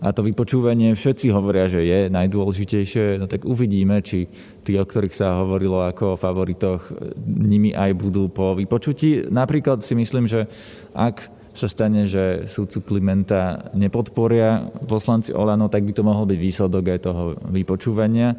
A 0.02 0.10
to 0.10 0.26
vypočúvanie 0.26 0.98
všetci 0.98 1.30
hovoria, 1.30 1.70
že 1.70 1.86
je 1.86 2.10
najdôležitejšie, 2.10 3.22
no 3.22 3.30
tak 3.30 3.46
uvidíme, 3.46 4.02
či 4.02 4.26
tí, 4.66 4.74
o 4.74 4.82
ktorých 4.82 5.14
sa 5.14 5.46
hovorilo 5.46 5.78
ako 5.86 6.18
o 6.18 6.18
favoritoch, 6.18 6.90
nimi 7.22 7.70
aj 7.70 7.94
budú 7.94 8.26
po 8.26 8.58
vypočutí. 8.58 9.30
Napríklad 9.30 9.86
si 9.86 9.94
myslím, 9.94 10.26
že 10.26 10.50
ak 10.90 11.30
sa 11.54 11.70
stane, 11.70 12.10
že 12.10 12.50
súdcu 12.50 12.82
Klimenta 12.82 13.70
nepodporia 13.78 14.74
poslanci 14.90 15.30
Olano, 15.30 15.70
tak 15.70 15.86
by 15.86 15.94
to 15.94 16.02
mohol 16.02 16.26
byť 16.26 16.38
výsledok 16.42 16.84
aj 16.90 17.00
toho 17.06 17.22
vypočúvania 17.46 18.34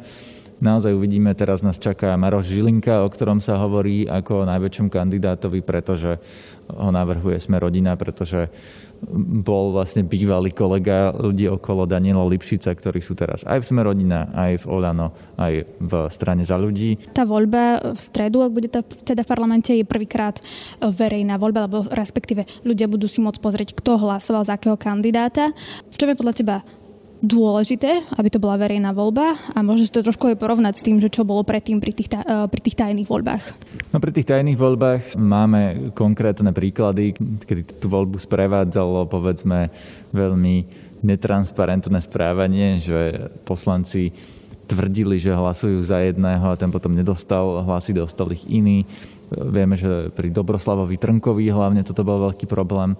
naozaj 0.60 0.94
uvidíme, 0.94 1.34
teraz 1.34 1.62
nás 1.62 1.78
čaká 1.80 2.14
Maroš 2.18 2.50
Žilinka, 2.50 3.02
o 3.02 3.08
ktorom 3.08 3.38
sa 3.42 3.58
hovorí 3.58 4.06
ako 4.06 4.44
o 4.44 4.48
najväčšom 4.48 4.88
kandidátovi, 4.90 5.64
pretože 5.64 6.18
ho 6.70 6.90
navrhuje 6.90 7.38
sme 7.40 7.60
rodina, 7.60 7.94
pretože 7.94 8.48
bol 9.44 9.76
vlastne 9.76 10.00
bývalý 10.00 10.48
kolega 10.56 11.12
ľudí 11.12 11.44
okolo 11.50 11.84
Daniela 11.84 12.24
Lipšica, 12.24 12.72
ktorí 12.72 13.04
sú 13.04 13.12
teraz 13.12 13.44
aj 13.44 13.60
v 13.60 13.68
Sme 13.68 13.84
rodina, 13.84 14.32
aj 14.32 14.64
v 14.64 14.68
Olano, 14.70 15.12
aj 15.36 15.68
v 15.76 15.92
strane 16.08 16.40
za 16.40 16.56
ľudí. 16.56 16.96
Tá 17.12 17.28
voľba 17.28 17.92
v 17.92 18.00
stredu, 18.00 18.40
ak 18.40 18.56
bude 18.56 18.72
teda 19.04 19.20
v 19.20 19.28
parlamente, 19.28 19.76
je 19.76 19.84
prvýkrát 19.84 20.40
verejná 20.80 21.36
voľba, 21.36 21.68
alebo 21.68 21.84
respektíve 21.92 22.48
ľudia 22.64 22.88
budú 22.88 23.04
si 23.04 23.20
môcť 23.20 23.40
pozrieť, 23.44 23.76
kto 23.76 24.00
hlasoval 24.00 24.48
za 24.48 24.56
akého 24.56 24.80
kandidáta. 24.80 25.52
V 25.92 25.96
čom 26.00 26.08
je 26.08 26.16
podľa 26.16 26.34
teba 26.40 26.56
dôležité, 27.24 28.04
aby 28.20 28.28
to 28.28 28.36
bola 28.36 28.60
verejná 28.60 28.92
voľba 28.92 29.32
a 29.56 29.58
môžeš 29.64 29.88
to 29.88 30.04
trošku 30.04 30.28
aj 30.28 30.36
porovnať 30.36 30.74
s 30.76 30.84
tým, 30.84 31.00
že 31.00 31.08
čo 31.08 31.24
bolo 31.24 31.40
predtým 31.40 31.80
pri 31.80 31.96
tých, 31.96 32.12
eh, 32.12 32.44
pri 32.46 32.60
tých 32.60 32.76
tajných 32.76 33.08
voľbách. 33.08 33.42
No 33.90 33.98
pri 33.98 34.12
tých 34.12 34.28
tajných 34.28 34.60
voľbách 34.60 35.16
máme 35.16 35.90
konkrétne 35.96 36.52
príklady, 36.52 37.16
kedy 37.48 37.80
tú 37.80 37.88
voľbu 37.88 38.20
sprevádzalo 38.20 39.08
povedzme 39.08 39.72
veľmi 40.12 40.56
netransparentné 41.04 42.00
správanie, 42.00 42.80
že 42.80 43.32
poslanci 43.44 44.12
tvrdili, 44.64 45.20
že 45.20 45.36
hlasujú 45.36 45.84
za 45.84 46.00
jedného 46.00 46.48
a 46.48 46.56
ten 46.56 46.72
potom 46.72 46.96
nedostal 46.96 47.60
hlasy, 47.64 47.92
dostal 47.92 48.32
ich 48.32 48.48
iný. 48.48 48.88
Vieme, 49.28 49.76
že 49.76 50.08
pri 50.12 50.32
Dobroslavovi 50.32 50.96
Trnkovi 50.96 51.52
hlavne 51.52 51.84
toto 51.84 52.00
bol 52.00 52.32
veľký 52.32 52.48
problém. 52.48 52.96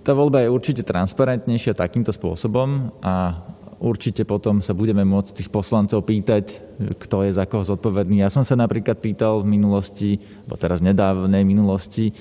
Tá 0.00 0.16
voľba 0.16 0.40
je 0.40 0.48
určite 0.48 0.82
transparentnejšia 0.82 1.76
takýmto 1.76 2.08
spôsobom 2.08 2.88
a 3.04 3.44
určite 3.80 4.24
potom 4.24 4.64
sa 4.64 4.72
budeme 4.72 5.04
môcť 5.04 5.44
tých 5.44 5.52
poslancov 5.52 6.04
pýtať, 6.08 6.56
kto 7.00 7.28
je 7.28 7.36
za 7.36 7.44
koho 7.44 7.64
zodpovedný. 7.64 8.24
Ja 8.24 8.32
som 8.32 8.40
sa 8.40 8.56
napríklad 8.56 8.96
pýtal 8.96 9.44
v 9.44 9.52
minulosti, 9.60 10.16
alebo 10.44 10.56
teraz 10.56 10.80
nedávnej 10.80 11.44
minulosti, 11.44 12.12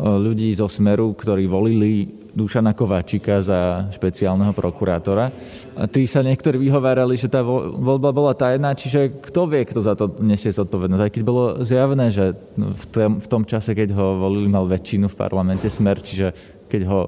ľudí 0.00 0.54
zo 0.54 0.70
Smeru, 0.70 1.12
ktorí 1.18 1.50
volili 1.50 2.06
Dušana 2.30 2.78
Kováčika 2.78 3.42
za 3.42 3.90
špeciálneho 3.90 4.54
prokurátora. 4.54 5.34
A 5.74 5.90
tí 5.90 6.06
sa 6.06 6.22
niektorí 6.22 6.62
vyhovárali, 6.62 7.18
že 7.18 7.26
tá 7.26 7.42
voľba 7.42 8.14
bola 8.14 8.32
tajná, 8.38 8.70
čiže 8.78 9.18
kto 9.18 9.50
vie, 9.50 9.66
kto 9.66 9.80
za 9.82 9.98
to 9.98 10.14
nesie 10.22 10.54
zodpovednosť. 10.54 11.02
Aj 11.02 11.10
keď 11.10 11.22
bolo 11.26 11.42
zjavné, 11.66 12.06
že 12.14 12.38
v 12.54 12.84
tom, 12.86 13.18
v 13.18 13.26
tom 13.26 13.42
čase, 13.42 13.74
keď 13.74 13.90
ho 13.98 14.30
volili, 14.30 14.46
mal 14.46 14.62
väčšinu 14.70 15.10
v 15.10 15.18
parlamente 15.18 15.66
Smer, 15.66 15.98
čiže 15.98 16.59
keď 16.70 16.82
ho 16.86 17.00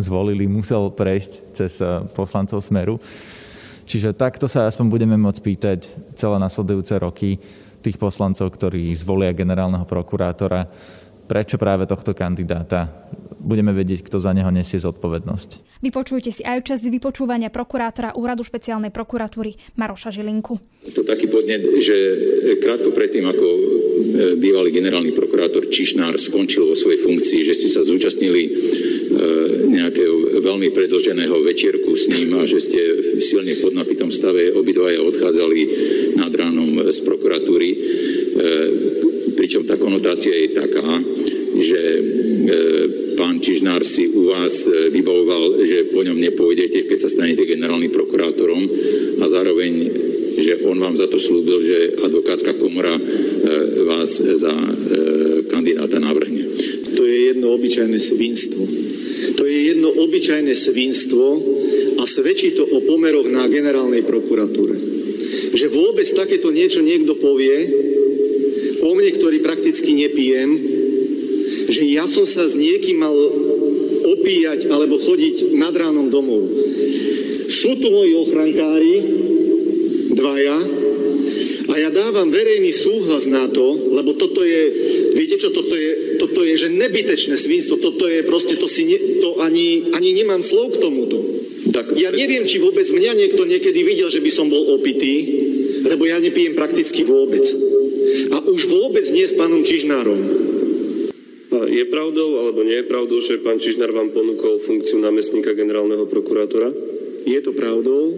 zvolili, 0.00 0.48
musel 0.48 0.88
prejsť 0.88 1.32
cez 1.52 1.84
eh, 1.84 2.00
poslancov 2.16 2.64
Smeru. 2.64 2.96
Čiže 3.86 4.16
takto 4.16 4.50
sa 4.50 4.66
aspoň 4.66 4.86
budeme 4.88 5.14
môcť 5.14 5.40
pýtať 5.44 5.80
celé 6.18 6.36
nasledujúce 6.42 6.96
roky 6.98 7.38
tých 7.84 8.00
poslancov, 8.02 8.50
ktorí 8.50 8.90
zvolia 8.98 9.30
generálneho 9.30 9.86
prokurátora, 9.86 10.66
prečo 11.30 11.54
práve 11.54 11.86
tohto 11.86 12.10
kandidáta 12.10 12.90
budeme 13.46 13.70
vedieť, 13.70 14.02
kto 14.02 14.18
za 14.18 14.34
neho 14.34 14.50
nesie 14.50 14.82
zodpovednosť. 14.82 15.78
Vypočujte 15.78 16.34
si 16.34 16.42
aj 16.42 16.66
čas 16.66 16.82
vypočúvania 16.82 17.48
prokurátora 17.54 18.18
Úradu 18.18 18.42
špeciálnej 18.42 18.90
prokuratúry 18.90 19.54
Maroša 19.78 20.10
Žilinku. 20.10 20.58
To 20.90 21.06
taký 21.06 21.30
podnet, 21.30 21.62
že 21.78 21.96
krátko 22.58 22.90
predtým, 22.90 23.30
ako 23.30 23.46
e, 23.46 23.60
bývalý 24.34 24.74
generálny 24.74 25.14
prokurátor 25.14 25.70
Čišnár 25.70 26.18
skončil 26.18 26.66
vo 26.66 26.74
svojej 26.74 26.98
funkcii, 26.98 27.40
že 27.46 27.54
ste 27.54 27.68
sa 27.70 27.86
zúčastnili 27.86 28.42
e, 28.42 28.50
nejakého 29.70 30.42
veľmi 30.42 30.74
predlženého 30.74 31.36
večierku 31.46 31.94
s 31.94 32.10
ním 32.10 32.34
a 32.38 32.44
že 32.44 32.58
ste 32.58 32.80
v 33.18 33.22
silne 33.22 33.54
podnapitom 33.62 34.10
stave 34.10 34.50
obidvaja 34.54 34.98
odchádzali 35.06 35.60
nad 36.18 36.32
ránom 36.34 36.90
z 36.90 36.98
prokuratúry. 37.06 37.70
E, 39.36 39.38
pričom 39.38 39.68
tá 39.68 39.76
konotácia 39.76 40.32
je 40.32 40.48
taká, 40.56 40.88
že 41.60 41.80
pán 43.16 43.40
Čižnár 43.40 43.84
si 43.84 44.08
u 44.08 44.32
vás 44.32 44.68
e, 44.68 44.92
vybavoval, 44.92 45.60
že 45.64 45.92
po 45.92 46.04
ňom 46.04 46.16
nepôjdete, 46.16 46.84
keď 46.88 46.98
sa 47.04 47.12
stanete 47.12 47.48
generálnym 47.48 47.92
prokurátorom 47.92 48.64
a 49.20 49.24
zároveň, 49.28 49.88
že 50.36 50.60
on 50.68 50.76
vám 50.76 50.96
za 51.00 51.08
to 51.08 51.16
slúbil, 51.16 51.64
že 51.64 51.96
advokátska 52.00 52.60
komora 52.60 52.92
e, 52.96 53.02
vás 53.88 54.20
za 54.20 54.52
e, 54.52 54.72
kandidáta 55.48 55.96
navrhne. 55.96 56.44
To 56.96 57.02
je 57.04 57.32
jedno 57.32 57.56
obyčajné 57.56 57.98
svinstvo. 58.00 58.62
To 59.36 59.42
je 59.48 59.58
jedno 59.72 59.92
obyčajné 59.96 60.52
svinstvo 60.52 61.24
a 61.96 62.02
svedčí 62.04 62.52
to 62.52 62.68
o 62.68 62.84
pomeroch 62.84 63.28
na 63.32 63.48
generálnej 63.48 64.04
prokuratúre. 64.04 64.76
Že 65.56 65.72
vôbec 65.72 66.04
takéto 66.12 66.52
niečo 66.52 66.84
niekto 66.84 67.16
povie, 67.16 67.85
o 68.86 68.94
mne, 68.94 69.10
ktorý 69.18 69.42
prakticky 69.42 69.90
nepijem, 69.98 70.50
že 71.66 71.82
ja 71.90 72.06
som 72.06 72.22
sa 72.22 72.46
s 72.46 72.54
niekým 72.54 73.02
mal 73.02 73.14
opíjať 74.06 74.70
alebo 74.70 75.02
chodiť 75.02 75.58
nad 75.58 75.74
ránom 75.74 76.06
domov. 76.06 76.46
Sú 77.50 77.74
tu 77.82 77.90
moji 77.90 78.14
ochrankári, 78.14 78.94
dvaja, 80.14 80.58
a 81.66 81.74
ja 81.74 81.90
dávam 81.90 82.30
verejný 82.30 82.70
súhlas 82.70 83.26
na 83.26 83.50
to, 83.50 83.76
lebo 83.90 84.14
toto 84.14 84.40
je, 84.46 84.70
viete 85.18 85.36
čo, 85.36 85.50
toto 85.50 85.74
je, 85.74 86.16
toto 86.16 86.46
je 86.46 86.54
že 86.56 86.72
nebytečné 86.72 87.34
svinstvo, 87.36 87.82
toto 87.82 88.06
je 88.06 88.22
proste, 88.22 88.54
to 88.56 88.70
si, 88.70 88.86
ne, 88.86 88.98
to 89.18 89.42
ani, 89.42 89.90
ani 89.92 90.14
nemám 90.14 90.40
slov 90.40 90.78
k 90.78 90.80
tomuto. 90.80 91.20
Tak, 91.74 91.98
ja 91.98 92.14
neviem, 92.14 92.46
či 92.46 92.62
vôbec 92.62 92.86
mňa 92.86 93.12
niekto 93.18 93.42
niekedy 93.42 93.82
videl, 93.82 94.08
že 94.08 94.22
by 94.22 94.30
som 94.30 94.46
bol 94.46 94.78
opitý, 94.78 95.45
lebo 95.86 96.02
ja 96.04 96.18
nepijem 96.18 96.58
prakticky 96.58 97.06
vôbec. 97.06 97.46
A 98.34 98.42
už 98.42 98.66
vôbec 98.66 99.06
nie 99.14 99.26
s 99.26 99.38
pánom 99.38 99.62
Čižnárom. 99.62 100.18
Je 101.66 101.84
pravdou 101.88 102.42
alebo 102.42 102.66
nie 102.66 102.82
je 102.82 102.90
pravdou, 102.90 103.18
že 103.22 103.40
pán 103.40 103.62
Čižnár 103.62 103.94
vám 103.94 104.10
ponúkol 104.10 104.60
funkciu 104.60 104.98
námestníka 105.00 105.56
generálneho 105.56 106.04
prokurátora? 106.10 106.74
Je 107.26 107.38
to 107.40 107.54
pravdou. 107.54 108.12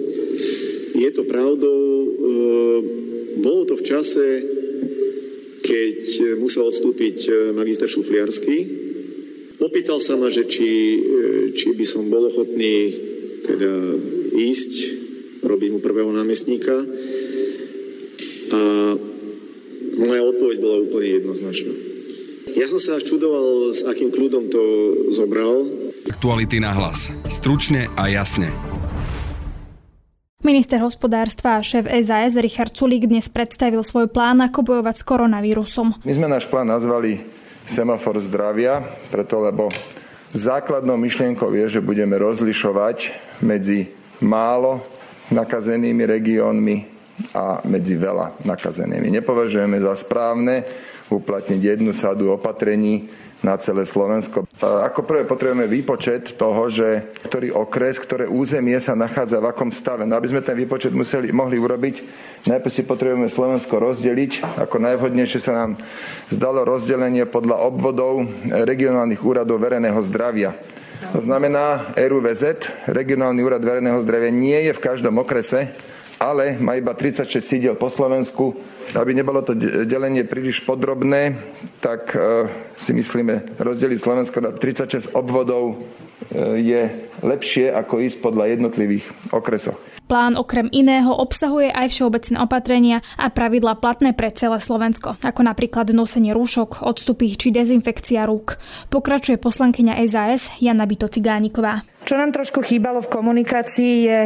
Je 0.96 1.10
to 1.14 1.22
pravdou. 1.28 1.80
E, 1.80 2.06
bolo 3.38 3.62
to 3.68 3.78
v 3.78 3.86
čase, 3.86 4.26
keď 5.62 5.98
musel 6.40 6.66
odstúpiť 6.68 7.18
e, 7.28 7.32
magister 7.54 7.86
Šufliarsky. 7.86 8.56
Opýtal 9.58 9.98
sa 10.02 10.18
ma, 10.18 10.30
že 10.30 10.46
či, 10.46 10.68
e, 10.98 11.00
či 11.54 11.72
by 11.74 11.86
som 11.86 12.10
bol 12.10 12.26
ochotný 12.26 12.94
teda 13.46 13.70
ísť, 14.34 14.72
robiť 15.42 15.68
mu 15.72 15.78
prvého 15.78 16.10
námestníka. 16.10 16.84
A 18.48 18.60
moja 19.98 20.22
odpoveď 20.24 20.56
bola 20.62 20.76
úplne 20.86 21.08
jednoznačná. 21.20 21.74
Ja 22.56 22.66
som 22.66 22.80
sa 22.80 22.96
až 22.96 23.06
čudoval, 23.06 23.70
s 23.70 23.84
akým 23.84 24.08
kľudom 24.10 24.48
to 24.48 24.62
zobral. 25.12 25.68
Aktuality 26.08 26.58
na 26.58 26.72
hlas. 26.72 27.12
Stručne 27.28 27.92
a 27.94 28.08
jasne. 28.08 28.50
Minister 30.42 30.80
hospodárstva 30.80 31.60
a 31.60 31.66
šéf 31.66 31.84
SAS 32.08 32.38
Richard 32.40 32.72
Sulík 32.72 33.04
dnes 33.04 33.28
predstavil 33.28 33.84
svoj 33.84 34.08
plán, 34.08 34.40
ako 34.40 34.64
bojovať 34.64 34.94
s 34.96 35.04
koronavírusom. 35.04 36.00
My 36.06 36.12
sme 36.14 36.26
náš 36.30 36.48
plán 36.48 36.70
nazvali 36.70 37.20
Semafor 37.68 38.16
zdravia, 38.16 38.80
preto 39.12 39.44
lebo 39.44 39.68
základnou 40.32 40.96
myšlienkou 40.96 41.52
je, 41.52 41.78
že 41.78 41.80
budeme 41.84 42.16
rozlišovať 42.16 43.12
medzi 43.44 43.92
málo 44.24 44.80
nakazenými 45.28 46.08
regiónmi 46.08 46.97
a 47.34 47.62
medzi 47.66 47.98
veľa 47.98 48.44
nakazenými. 48.46 49.10
Nepovažujeme 49.10 49.78
za 49.78 49.94
správne 49.98 50.62
uplatniť 51.08 51.60
jednu 51.60 51.90
sadu 51.96 52.30
opatrení 52.32 53.08
na 53.38 53.54
celé 53.54 53.86
Slovensko. 53.86 54.50
Ako 54.58 55.06
prvé 55.06 55.22
potrebujeme 55.22 55.70
výpočet 55.70 56.34
toho, 56.34 56.66
že 56.66 57.06
ktorý 57.30 57.54
okres, 57.54 58.02
ktoré 58.02 58.26
územie 58.26 58.74
sa 58.82 58.98
nachádza 58.98 59.38
v 59.38 59.54
akom 59.54 59.70
stave. 59.70 60.02
No 60.02 60.18
aby 60.18 60.26
sme 60.26 60.42
ten 60.42 60.58
výpočet 60.58 60.90
museli, 60.90 61.30
mohli 61.30 61.54
urobiť, 61.54 62.02
najprv 62.50 62.72
si 62.74 62.82
potrebujeme 62.82 63.30
Slovensko 63.30 63.78
rozdeliť. 63.78 64.58
Ako 64.66 64.82
najvhodnejšie 64.82 65.38
sa 65.38 65.54
nám 65.54 65.78
zdalo 66.34 66.66
rozdelenie 66.66 67.30
podľa 67.30 67.62
obvodov 67.62 68.26
regionálnych 68.50 69.22
úradov 69.22 69.62
verejného 69.62 70.02
zdravia. 70.02 70.50
To 71.14 71.22
znamená, 71.22 71.94
RUVZ, 71.94 72.42
regionálny 72.90 73.40
úrad 73.46 73.62
verejného 73.62 74.02
zdravia, 74.02 74.34
nie 74.34 74.58
je 74.66 74.72
v 74.74 74.82
každom 74.82 75.22
okrese, 75.22 75.70
ale 76.18 76.58
má 76.58 76.74
iba 76.74 76.94
36 76.94 77.40
sídel 77.40 77.74
po 77.78 77.86
Slovensku, 77.86 78.58
aby 78.98 79.14
nebolo 79.14 79.42
to 79.42 79.54
delenie 79.86 80.26
príliš 80.26 80.66
podrobné, 80.66 81.38
tak 81.78 82.10
e, 82.14 82.50
si 82.74 82.90
myslíme, 82.90 83.58
rozdeliť 83.58 83.98
Slovensko 84.02 84.38
na 84.42 84.50
36 84.50 85.14
obvodov 85.14 85.74
e, 85.74 86.58
je 86.58 86.82
lepšie 87.22 87.70
ako 87.72 88.02
ísť 88.04 88.18
podľa 88.22 88.44
jednotlivých 88.58 89.06
okresov. 89.34 89.78
Plán 90.08 90.40
okrem 90.40 90.72
iného 90.72 91.12
obsahuje 91.12 91.68
aj 91.68 91.92
všeobecné 91.92 92.40
opatrenia 92.40 93.04
a 93.20 93.28
pravidla 93.28 93.76
platné 93.76 94.16
pre 94.16 94.32
celé 94.32 94.56
Slovensko, 94.56 95.20
ako 95.20 95.40
napríklad 95.44 95.92
nosenie 95.92 96.32
rúšok, 96.32 96.80
odstupy 96.80 97.36
či 97.36 97.52
dezinfekcia 97.52 98.24
rúk. 98.24 98.56
Pokračuje 98.88 99.36
poslankyňa 99.36 100.00
SAS 100.08 100.48
Jana 100.64 100.88
Bito 100.88 101.12
Cigániková. 101.12 101.84
Čo 102.08 102.16
nám 102.16 102.32
trošku 102.32 102.64
chýbalo 102.64 103.04
v 103.04 103.10
komunikácii 103.10 103.94
je 104.06 104.20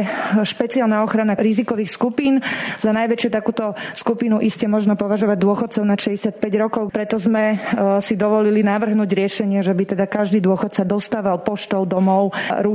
špeciálna 0.45 1.03
ochrana 1.03 1.35
rizikových 1.35 1.91
skupín. 1.91 2.39
Za 2.79 2.95
najväčšiu 2.95 3.29
takúto 3.33 3.75
skupinu 3.91 4.39
iste 4.39 4.71
možno 4.71 4.95
považovať 4.95 5.35
dôchodcov 5.41 5.83
na 5.83 5.99
65 5.99 6.39
rokov. 6.55 6.93
Preto 6.93 7.19
sme 7.19 7.57
e, 7.57 7.57
si 7.99 8.15
dovolili 8.15 8.63
navrhnúť 8.63 9.09
riešenie, 9.09 9.59
že 9.65 9.75
by 9.75 9.83
teda 9.97 10.05
každý 10.07 10.39
dôchodca 10.39 10.85
dostával 10.87 11.41
poštou 11.41 11.83
domov 11.83 12.31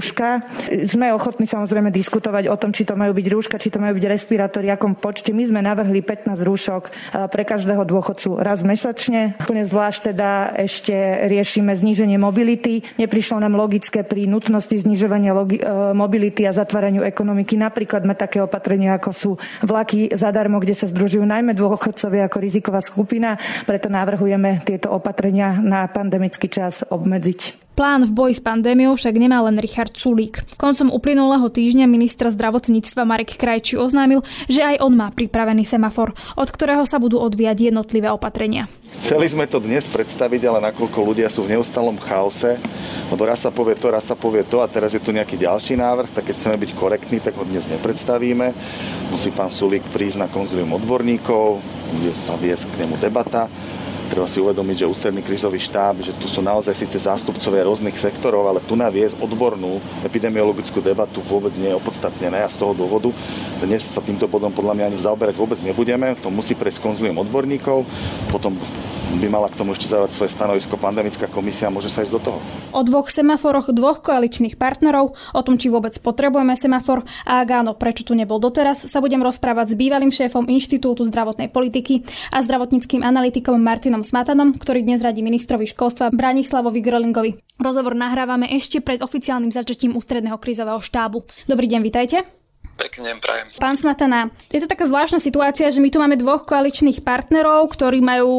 rúška. 0.09 0.41
Sme 0.89 1.13
ochotní 1.13 1.45
samozrejme 1.45 1.93
diskutovať 1.93 2.49
o 2.49 2.57
tom, 2.57 2.73
či 2.73 2.89
to 2.89 2.97
majú 2.97 3.13
byť 3.13 3.27
rúška, 3.29 3.61
či 3.61 3.69
to 3.69 3.77
majú 3.77 3.93
byť 4.01 4.07
respirátory, 4.09 4.73
akom 4.73 4.97
počte. 4.97 5.37
My 5.37 5.45
sme 5.45 5.61
navrhli 5.61 6.01
15 6.01 6.33
rúšok 6.41 6.83
e, 6.89 6.91
pre 7.29 7.45
každého 7.45 7.85
dôchodcu 7.85 8.41
raz 8.41 8.65
mesačne. 8.65 9.37
Úplne 9.45 9.69
zvlášť 9.69 10.17
teda 10.17 10.57
ešte 10.65 10.97
riešime 11.29 11.77
zníženie 11.77 12.17
mobility. 12.17 12.81
Neprišlo 12.97 13.37
nám 13.37 13.53
logické 13.53 14.01
pri 14.01 14.25
nutnosti 14.25 14.73
znižovania 14.73 15.37
logi- 15.37 15.61
e, 15.61 15.93
mobility 15.93 16.49
a 16.49 16.57
zatváraniu 16.57 17.05
ekonomiky. 17.05 17.61
Napríklad 17.61 18.09
sme 18.09 18.17
také 18.17 18.41
opatrenia, 18.41 18.97
ako 18.97 19.11
sú 19.13 19.31
vlaky 19.61 20.17
zadarmo, 20.17 20.57
kde 20.57 20.73
sa 20.73 20.89
združujú 20.89 21.29
najmä 21.29 21.53
dôchodcovia 21.53 22.33
ako 22.33 22.39
riziková 22.41 22.81
skupina. 22.81 23.37
Preto 23.69 23.93
navrhujeme 23.93 24.65
tieto 24.65 24.89
opatrenia 24.89 25.61
na 25.61 25.85
pandemický 25.85 26.49
čas 26.49 26.81
obmedziť. 26.89 27.68
Plán 27.79 28.03
v 28.03 28.11
boji 28.11 28.35
s 28.35 28.43
pandémiou 28.43 28.99
však 28.99 29.15
nemá 29.15 29.39
len 29.47 29.55
Richard 29.55 29.95
Sulík. 29.95 30.43
Koncom 30.59 30.91
uplynulého 30.91 31.47
týždňa 31.47 31.87
ministra 31.87 32.27
zdravotníctva 32.27 33.07
Marek 33.07 33.39
Krajči 33.39 33.79
oznámil, 33.79 34.27
že 34.51 34.67
aj 34.67 34.83
on 34.83 34.99
má 34.99 35.15
pripravený 35.15 35.63
semafor, 35.63 36.11
od 36.35 36.49
ktorého 36.51 36.83
sa 36.91 36.99
budú 36.99 37.23
odvíjať 37.23 37.71
jednotlivé 37.71 38.11
opatrenia. 38.11 38.67
Chceli 39.07 39.31
sme 39.31 39.47
to 39.47 39.63
dnes 39.63 39.87
predstaviť, 39.87 40.51
ale 40.51 40.75
nakoľko 40.75 40.99
ľudia 41.07 41.31
sú 41.31 41.47
v 41.47 41.55
neustalom 41.55 42.03
chaose, 42.03 42.59
lebo 43.15 43.23
raz 43.23 43.47
sa 43.47 43.55
povie 43.55 43.79
to, 43.79 43.95
raz 43.95 44.11
sa 44.11 44.19
povie 44.19 44.43
to 44.43 44.59
a 44.59 44.67
teraz 44.67 44.91
je 44.91 44.99
tu 44.99 45.15
nejaký 45.15 45.39
ďalší 45.39 45.79
návrh, 45.79 46.11
tak 46.11 46.27
keď 46.27 46.35
chceme 46.35 46.59
byť 46.59 46.71
korektní, 46.75 47.23
tak 47.23 47.39
ho 47.39 47.47
dnes 47.47 47.63
nepredstavíme. 47.71 48.59
Musí 49.15 49.31
pán 49.31 49.55
Sulík 49.55 49.87
prísť 49.95 50.19
na 50.19 50.27
konzilium 50.27 50.75
odborníkov, 50.75 51.63
bude 51.95 52.11
sa 52.27 52.35
viesť 52.35 52.75
k 52.75 52.83
nemu 52.83 52.99
debata 52.99 53.47
Treba 54.09 54.25
si 54.25 54.41
uvedomiť, 54.41 54.83
že 54.83 54.91
ústredný 54.91 55.21
krizový 55.21 55.61
štáb, 55.61 56.01
že 56.01 56.17
tu 56.17 56.33
sú 56.33 56.41
naozaj 56.41 56.73
síce 56.73 56.97
zástupcovia 56.97 57.69
rôznych 57.69 57.95
sektorov, 58.01 58.49
ale 58.49 58.65
tu 58.65 58.73
na 58.73 58.89
viesť 58.89 59.21
odbornú 59.21 59.79
epidemiologickú 60.01 60.81
debatu 60.81 61.21
vôbec 61.21 61.53
nie 61.61 61.69
je 61.69 61.77
opodstatnené 61.77 62.41
a 62.41 62.49
z 62.49 62.57
toho 62.57 62.73
dôvodu 62.73 63.13
dnes 63.61 63.85
sa 63.85 64.01
týmto 64.01 64.25
bodom 64.25 64.49
podľa 64.49 64.75
mňa 64.81 64.85
ani 64.89 64.99
zaoberať 65.03 65.35
vôbec 65.37 65.59
nebudeme. 65.61 66.17
To 66.25 66.33
musí 66.33 66.57
prejsť 66.57 66.81
konzilium 66.81 67.21
odborníkov, 67.21 67.85
potom 68.33 68.57
by 69.17 69.27
mala 69.33 69.49
k 69.49 69.57
tomu 69.57 69.73
ešte 69.73 69.89
zaujať 69.89 70.13
svoje 70.13 70.31
stanovisko 70.37 70.77
pandemická 70.77 71.27
komisia, 71.33 71.73
môže 71.73 71.89
sa 71.89 72.05
ísť 72.05 72.13
do 72.13 72.21
toho. 72.21 72.39
O 72.77 72.85
dvoch 72.85 73.09
semaforoch 73.09 73.73
dvoch 73.73 74.05
koaličných 74.05 74.61
partnerov, 74.61 75.17
o 75.17 75.41
tom, 75.41 75.57
či 75.57 75.73
vôbec 75.73 75.97
potrebujeme 75.97 76.53
semafor 76.53 77.09
a 77.25 77.41
ak 77.41 77.49
áno, 77.49 77.73
prečo 77.73 78.05
tu 78.05 78.13
nebol 78.13 78.37
doteraz, 78.37 78.85
sa 78.85 79.01
budem 79.01 79.25
rozprávať 79.25 79.73
s 79.73 79.79
bývalým 79.81 80.13
šéfom 80.13 80.45
Inštitútu 80.47 81.09
zdravotnej 81.09 81.49
politiky 81.49 82.05
a 82.29 82.45
zdravotníckým 82.45 83.01
analytikom 83.01 83.57
Martinom 83.57 84.05
Smatanom, 84.05 84.53
ktorý 84.55 84.85
dnes 84.85 85.01
radí 85.01 85.25
ministrovi 85.25 85.65
školstva 85.73 86.13
Branislavovi 86.13 86.85
Grolingovi. 86.85 87.31
Rozhovor 87.59 87.97
nahrávame 87.97 88.53
ešte 88.55 88.85
pred 88.85 89.01
oficiálnym 89.01 89.51
začatím 89.51 89.97
ústredného 89.97 90.37
krizového 90.39 90.79
štábu. 90.79 91.25
Dobrý 91.49 91.67
deň, 91.67 91.81
vitajte. 91.83 92.39
Pekne 92.79 93.19
prajem. 93.19 93.51
Pán 93.59 93.75
Smatana, 93.75 94.31
je 94.55 94.63
to 94.63 94.71
taká 94.71 94.87
zvláštna 94.87 95.19
situácia, 95.19 95.67
že 95.67 95.83
my 95.83 95.91
tu 95.91 95.99
máme 95.99 96.15
dvoch 96.15 96.47
koaličných 96.47 97.03
partnerov, 97.03 97.75
ktorí 97.75 97.99
majú 97.99 98.31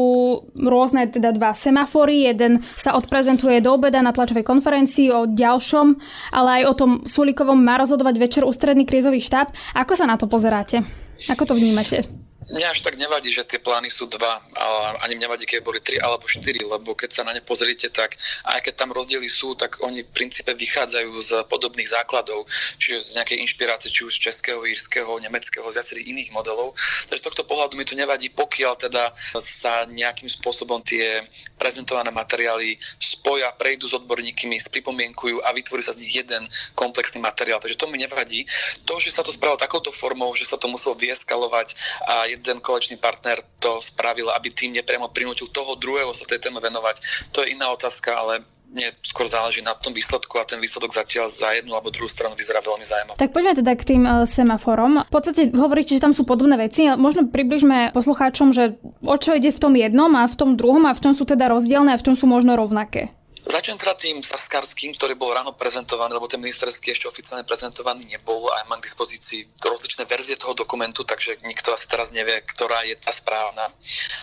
rôzne 0.56 1.12
teda 1.12 1.36
dva 1.36 1.52
semafory. 1.52 2.24
Jeden 2.24 2.64
sa 2.72 2.96
odprezentuje 2.96 3.60
do 3.60 3.76
obeda 3.76 4.00
na 4.00 4.16
tlačovej 4.16 4.48
konferencii 4.48 5.12
o 5.12 5.28
ďalšom, 5.28 5.86
ale 6.32 6.64
aj 6.64 6.72
o 6.72 6.72
tom 6.72 6.90
Sulikovom 7.04 7.60
má 7.60 7.76
rozhodovať 7.76 8.16
večer 8.16 8.42
ústredný 8.48 8.88
krízový 8.88 9.20
štáb. 9.20 9.52
Ako 9.76 9.92
sa 9.92 10.08
na 10.08 10.16
to 10.16 10.24
pozeráte? 10.24 10.80
Ako 11.28 11.44
to 11.44 11.52
vnímate? 11.52 12.29
Mňa 12.50 12.74
až 12.74 12.82
tak 12.82 12.98
nevadí, 12.98 13.30
že 13.30 13.46
tie 13.46 13.62
plány 13.62 13.94
sú 13.94 14.10
dva, 14.10 14.42
a 14.58 14.66
ani 15.06 15.14
mňa 15.14 15.30
nevadí, 15.30 15.46
keď 15.46 15.62
boli 15.62 15.78
tri 15.78 16.02
alebo 16.02 16.26
štyri, 16.26 16.66
lebo 16.66 16.98
keď 16.98 17.10
sa 17.14 17.22
na 17.22 17.30
ne 17.30 17.38
pozriete, 17.38 17.86
tak 17.94 18.18
aj 18.42 18.66
keď 18.66 18.74
tam 18.74 18.90
rozdiely 18.90 19.30
sú, 19.30 19.54
tak 19.54 19.78
oni 19.86 20.02
v 20.02 20.10
princípe 20.10 20.50
vychádzajú 20.50 21.12
z 21.22 21.30
podobných 21.46 21.86
základov, 21.86 22.50
čiže 22.82 23.14
z 23.14 23.22
nejakej 23.22 23.38
inšpirácie, 23.46 23.94
či 23.94 24.02
už 24.02 24.18
z 24.18 24.34
českého, 24.34 24.66
írskeho, 24.66 25.22
nemeckého, 25.22 25.70
viacerých 25.70 26.10
iných 26.10 26.30
modelov. 26.34 26.74
Takže 27.06 27.22
z 27.22 27.26
tohto 27.30 27.46
pohľadu 27.46 27.78
mi 27.78 27.86
to 27.86 27.94
nevadí, 27.94 28.34
pokiaľ 28.34 28.74
teda 28.82 29.14
sa 29.38 29.86
nejakým 29.86 30.26
spôsobom 30.26 30.82
tie 30.82 31.22
prezentované 31.54 32.10
materiály 32.10 32.82
spoja, 32.98 33.54
prejdú 33.54 33.86
s 33.86 33.94
odborníkmi, 33.94 34.58
spripomienkujú 34.58 35.38
a 35.46 35.54
vytvorí 35.54 35.86
sa 35.86 35.94
z 35.94 36.02
nich 36.02 36.18
jeden 36.18 36.50
komplexný 36.74 37.22
materiál. 37.22 37.62
Takže 37.62 37.78
to 37.78 37.86
mi 37.86 38.02
nevadí. 38.02 38.42
To, 38.90 38.98
že 38.98 39.14
sa 39.14 39.22
to 39.22 39.30
spravilo 39.30 39.60
takouto 39.60 39.94
formou, 39.94 40.34
že 40.34 40.50
sa 40.50 40.58
to 40.58 40.66
muselo 40.66 40.98
vyeskalovať 40.98 41.78
a 42.10 42.26
jeden 42.40 42.64
koaličný 42.64 42.96
partner 42.96 43.38
to 43.60 43.84
spravil, 43.84 44.32
aby 44.32 44.48
tým 44.48 44.72
nepriamo 44.80 45.12
prinútil 45.12 45.52
toho 45.52 45.76
druhého 45.76 46.10
sa 46.16 46.24
tej 46.24 46.40
téme 46.40 46.58
venovať. 46.58 47.28
To 47.36 47.44
je 47.44 47.52
iná 47.52 47.68
otázka, 47.68 48.16
ale 48.16 48.40
mne 48.70 48.94
skôr 49.02 49.26
záleží 49.26 49.60
na 49.66 49.74
tom 49.74 49.90
výsledku 49.90 50.38
a 50.38 50.46
ten 50.46 50.62
výsledok 50.62 50.94
zatiaľ 50.94 51.26
za 51.26 51.50
jednu 51.58 51.74
alebo 51.74 51.90
druhú 51.90 52.06
stranu 52.06 52.38
vyzerá 52.38 52.62
veľmi 52.62 52.86
zaujímavé. 52.86 53.18
Tak 53.18 53.34
poďme 53.34 53.52
teda 53.58 53.72
k 53.74 53.82
tým 53.82 54.02
uh, 54.06 54.22
semaforom. 54.24 55.02
V 55.10 55.12
podstate 55.12 55.50
hovoríte, 55.50 55.98
že 55.98 56.02
tam 56.02 56.14
sú 56.14 56.22
podobné 56.22 56.54
veci. 56.54 56.86
Možno 56.86 57.26
približme 57.26 57.90
poslucháčom, 57.90 58.54
že 58.54 58.78
o 59.02 59.16
čo 59.18 59.34
ide 59.34 59.50
v 59.50 59.58
tom 59.58 59.74
jednom 59.74 60.14
a 60.14 60.30
v 60.30 60.38
tom 60.38 60.54
druhom 60.54 60.86
a 60.86 60.94
v 60.94 61.02
čom 61.02 61.12
sú 61.12 61.26
teda 61.26 61.50
rozdielne 61.50 61.92
a 61.92 61.98
v 61.98 62.06
čom 62.06 62.14
sú 62.14 62.30
možno 62.30 62.54
rovnaké. 62.54 63.10
Začnem 63.40 63.80
teda 63.80 63.96
tým 63.96 64.20
Saskarským, 64.20 64.92
ktorý 64.94 65.16
bol 65.16 65.32
ráno 65.32 65.56
prezentovaný, 65.56 66.12
lebo 66.12 66.28
ten 66.28 66.38
ministerský 66.38 66.92
ešte 66.92 67.08
oficiálne 67.08 67.48
prezentovaný 67.48 68.04
nebol 68.04 68.46
a 68.52 68.68
mám 68.68 68.84
k 68.84 68.86
dispozícii 68.86 69.56
rozličné 69.64 70.04
verzie 70.04 70.36
toho 70.36 70.52
dokumentu, 70.52 71.08
takže 71.08 71.40
nikto 71.48 71.72
asi 71.72 71.88
teraz 71.88 72.12
nevie, 72.12 72.36
ktorá 72.44 72.84
je 72.84 73.00
tá 73.00 73.08
správna. 73.10 73.72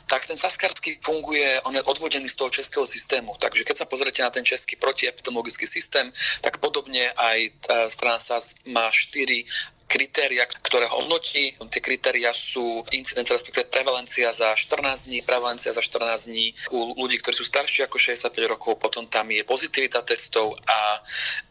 Tak 0.05 0.29
ten 0.29 0.37
Saskarský 0.37 1.01
funguje, 1.01 1.59
on 1.65 1.73
je 1.73 1.81
odvodený 1.81 2.29
z 2.29 2.37
toho 2.37 2.53
českého 2.53 2.85
systému, 2.85 3.33
takže 3.41 3.65
keď 3.65 3.75
sa 3.81 3.89
pozriete 3.89 4.21
na 4.21 4.29
ten 4.29 4.45
český 4.45 4.77
protiepidemiologický 4.77 5.65
systém, 5.65 6.13
tak 6.45 6.61
podobne 6.61 7.09
aj 7.17 7.37
e, 7.41 7.49
strana 7.89 8.21
SAS 8.21 8.53
má 8.69 8.87
štyri 8.93 9.49
kritéria, 9.87 10.43
ktoré 10.45 10.85
hodnotí. 10.91 11.55
Tie 11.71 11.81
kritéria 11.81 12.35
sú 12.35 12.83
incidencia, 12.91 13.39
respektíve 13.39 13.71
prevalencia 13.71 14.29
za 14.35 14.51
14 14.51 15.07
dní, 15.07 15.23
prevalencia 15.23 15.71
za 15.71 15.79
14 15.79 16.27
dní 16.27 16.51
u 16.75 16.91
ľudí, 16.93 17.17
ktorí 17.23 17.35
sú 17.39 17.47
starší 17.47 17.87
ako 17.87 17.95
65 17.95 18.51
rokov, 18.51 18.75
potom 18.77 19.07
tam 19.07 19.31
je 19.31 19.47
pozitivita 19.47 20.03
testov 20.03 20.59
a 20.67 20.99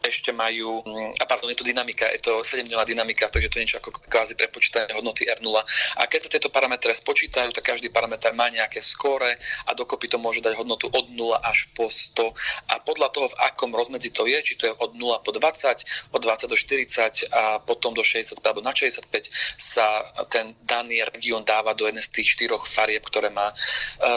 ešte 0.05 0.29
majú, 0.29 0.85
a 1.17 1.25
pardon, 1.25 1.49
je 1.49 1.57
to 1.57 1.65
dynamika, 1.65 2.05
je 2.13 2.21
to 2.21 2.45
7-dňová 2.45 2.85
dynamika, 2.85 3.25
takže 3.27 3.49
to 3.49 3.57
je 3.57 3.63
niečo 3.65 3.81
ako 3.81 3.89
kvázi 4.05 4.37
prepočítanie 4.37 4.93
hodnoty 4.93 5.25
R0. 5.25 5.57
A 5.97 6.05
keď 6.05 6.19
sa 6.29 6.33
tieto 6.37 6.53
parametre 6.53 6.93
spočítajú, 6.93 7.49
tak 7.51 7.65
každý 7.73 7.89
parameter 7.89 8.37
má 8.37 8.53
nejaké 8.53 8.79
skóre 8.85 9.33
a 9.65 9.73
dokopy 9.73 10.07
to 10.13 10.21
môže 10.21 10.45
dať 10.45 10.53
hodnotu 10.53 10.85
od 10.93 11.09
0 11.09 11.41
až 11.41 11.65
po 11.73 11.89
100 11.89 12.21
a 12.69 12.73
podľa 12.85 13.09
toho, 13.09 13.27
v 13.33 13.39
akom 13.49 13.73
rozmedzi 13.73 14.13
to 14.13 14.29
je, 14.29 14.37
či 14.45 14.53
to 14.61 14.69
je 14.69 14.73
od 14.77 14.93
0 14.93 15.25
po 15.25 15.31
20, 15.33 16.13
od 16.13 16.21
20 16.21 16.45
do 16.45 16.57
40 16.57 17.33
a 17.33 17.57
potom 17.63 17.97
do 17.97 18.05
60 18.05 18.26
65 18.27 18.43
alebo 18.43 18.61
na 18.65 18.75
65 18.75 19.31
sa 19.55 20.03
ten 20.27 20.51
daný 20.67 21.03
región 21.07 21.47
dáva 21.47 21.71
do 21.71 21.87
jednej 21.87 22.03
z 22.03 22.11
tých 22.11 22.35
štyroch 22.35 22.67
farieb, 22.67 23.05
ktoré 23.07 23.31
má. 23.31 23.53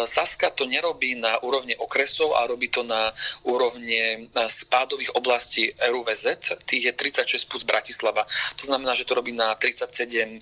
Saska 0.06 0.50
to 0.50 0.66
nerobí 0.66 1.14
na 1.14 1.38
úrovni 1.46 1.78
okresov, 1.78 2.34
a 2.34 2.46
robí 2.46 2.72
to 2.72 2.82
na 2.82 3.12
úrovni 3.46 4.26
spádových 4.34 5.14
oblastí 5.14 5.70
RUVZ. 5.76 6.56
Tých 6.66 6.90
je 6.90 6.92
36 6.92 7.50
plus 7.50 7.62
Bratislava. 7.62 8.26
To 8.56 8.64
znamená, 8.66 8.96
že 8.96 9.04
to 9.04 9.14
robí 9.14 9.30
na 9.36 9.54
37 9.54 10.40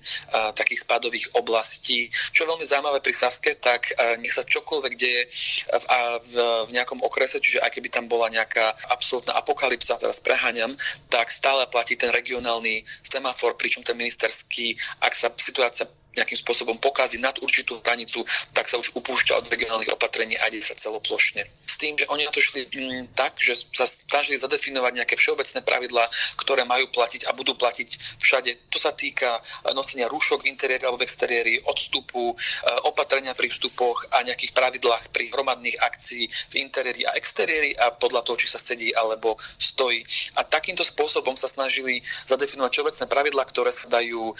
takých 0.55 0.79
spádových 0.79 1.35
oblastí. 1.35 2.09
Čo 2.31 2.45
je 2.45 2.49
veľmi 2.55 2.65
zaujímavé 2.65 2.99
pri 3.03 3.13
Saske, 3.13 3.51
tak 3.59 3.91
nech 4.23 4.31
sa 4.31 4.47
čokoľvek 4.47 4.93
deje 4.95 5.21
v, 5.67 5.85
v, 6.23 6.33
v 6.67 6.69
nejakom 6.71 7.03
okrese, 7.03 7.43
čiže 7.43 7.59
aj 7.59 7.71
keby 7.75 7.89
tam 7.91 8.07
bola 8.07 8.31
nejaká 8.31 8.71
absolútna 8.87 9.35
apokalypsa, 9.35 9.99
teraz 9.99 10.23
preháňam, 10.23 10.71
tak 11.11 11.33
stále 11.33 11.67
platí 11.67 11.99
ten 11.99 12.13
regionálny 12.13 12.87
semafor, 13.03 13.58
pričom 13.59 13.83
ten 13.83 13.99
ministerský, 13.99 14.79
ak 15.03 15.13
sa 15.13 15.27
situácia 15.35 15.83
nejakým 16.17 16.39
spôsobom 16.41 16.81
pokazí 16.81 17.21
nad 17.21 17.37
určitú 17.39 17.77
hranicu, 17.85 18.25
tak 18.51 18.65
sa 18.65 18.81
už 18.81 18.97
upúšťa 18.97 19.37
od 19.37 19.45
regionálnych 19.45 19.93
opatrení 19.93 20.35
a 20.41 20.49
ide 20.49 20.65
sa 20.65 20.73
celoplošne. 20.73 21.45
S 21.69 21.75
tým, 21.77 21.93
že 21.95 22.09
oni 22.09 22.25
to 22.33 22.41
šli 22.41 22.65
mm, 22.65 23.13
tak, 23.13 23.37
že 23.37 23.53
sa 23.69 23.85
snažili 23.85 24.41
zadefinovať 24.41 24.93
nejaké 24.99 25.15
všeobecné 25.15 25.61
pravidlá, 25.61 26.09
ktoré 26.41 26.65
majú 26.65 26.89
platiť 26.89 27.29
a 27.29 27.35
budú 27.37 27.53
platiť 27.53 28.17
všade. 28.17 28.73
To 28.73 28.81
sa 28.81 28.91
týka 28.91 29.37
e, 29.37 29.71
nosenia 29.77 30.09
rúšok 30.09 30.43
v 30.43 30.49
interiéri 30.49 30.83
alebo 30.89 30.99
v 30.99 31.05
exteriéri, 31.05 31.53
odstupu, 31.69 32.33
e, 32.33 32.35
opatrenia 32.89 33.37
pri 33.37 33.53
vstupoch 33.53 34.09
a 34.09 34.25
nejakých 34.25 34.51
pravidlách 34.57 35.13
pri 35.13 35.29
hromadných 35.29 35.77
akcií 35.77 36.25
v 36.25 36.55
interiéri 36.57 37.05
a 37.05 37.13
exteriéri 37.13 37.77
a 37.77 37.93
podľa 37.93 38.25
toho, 38.25 38.41
či 38.41 38.49
sa 38.49 38.57
sedí 38.57 38.89
alebo 38.97 39.37
stojí. 39.61 40.01
A 40.35 40.43
takýmto 40.43 40.81
spôsobom 40.81 41.37
sa 41.37 41.45
snažili 41.45 42.01
zadefinovať 42.25 42.71
všeobecné 42.73 43.05
pravidlá, 43.05 43.43
ktoré 43.45 43.69
sa 43.69 43.87
dajú 43.93 44.33
e, 44.33 44.35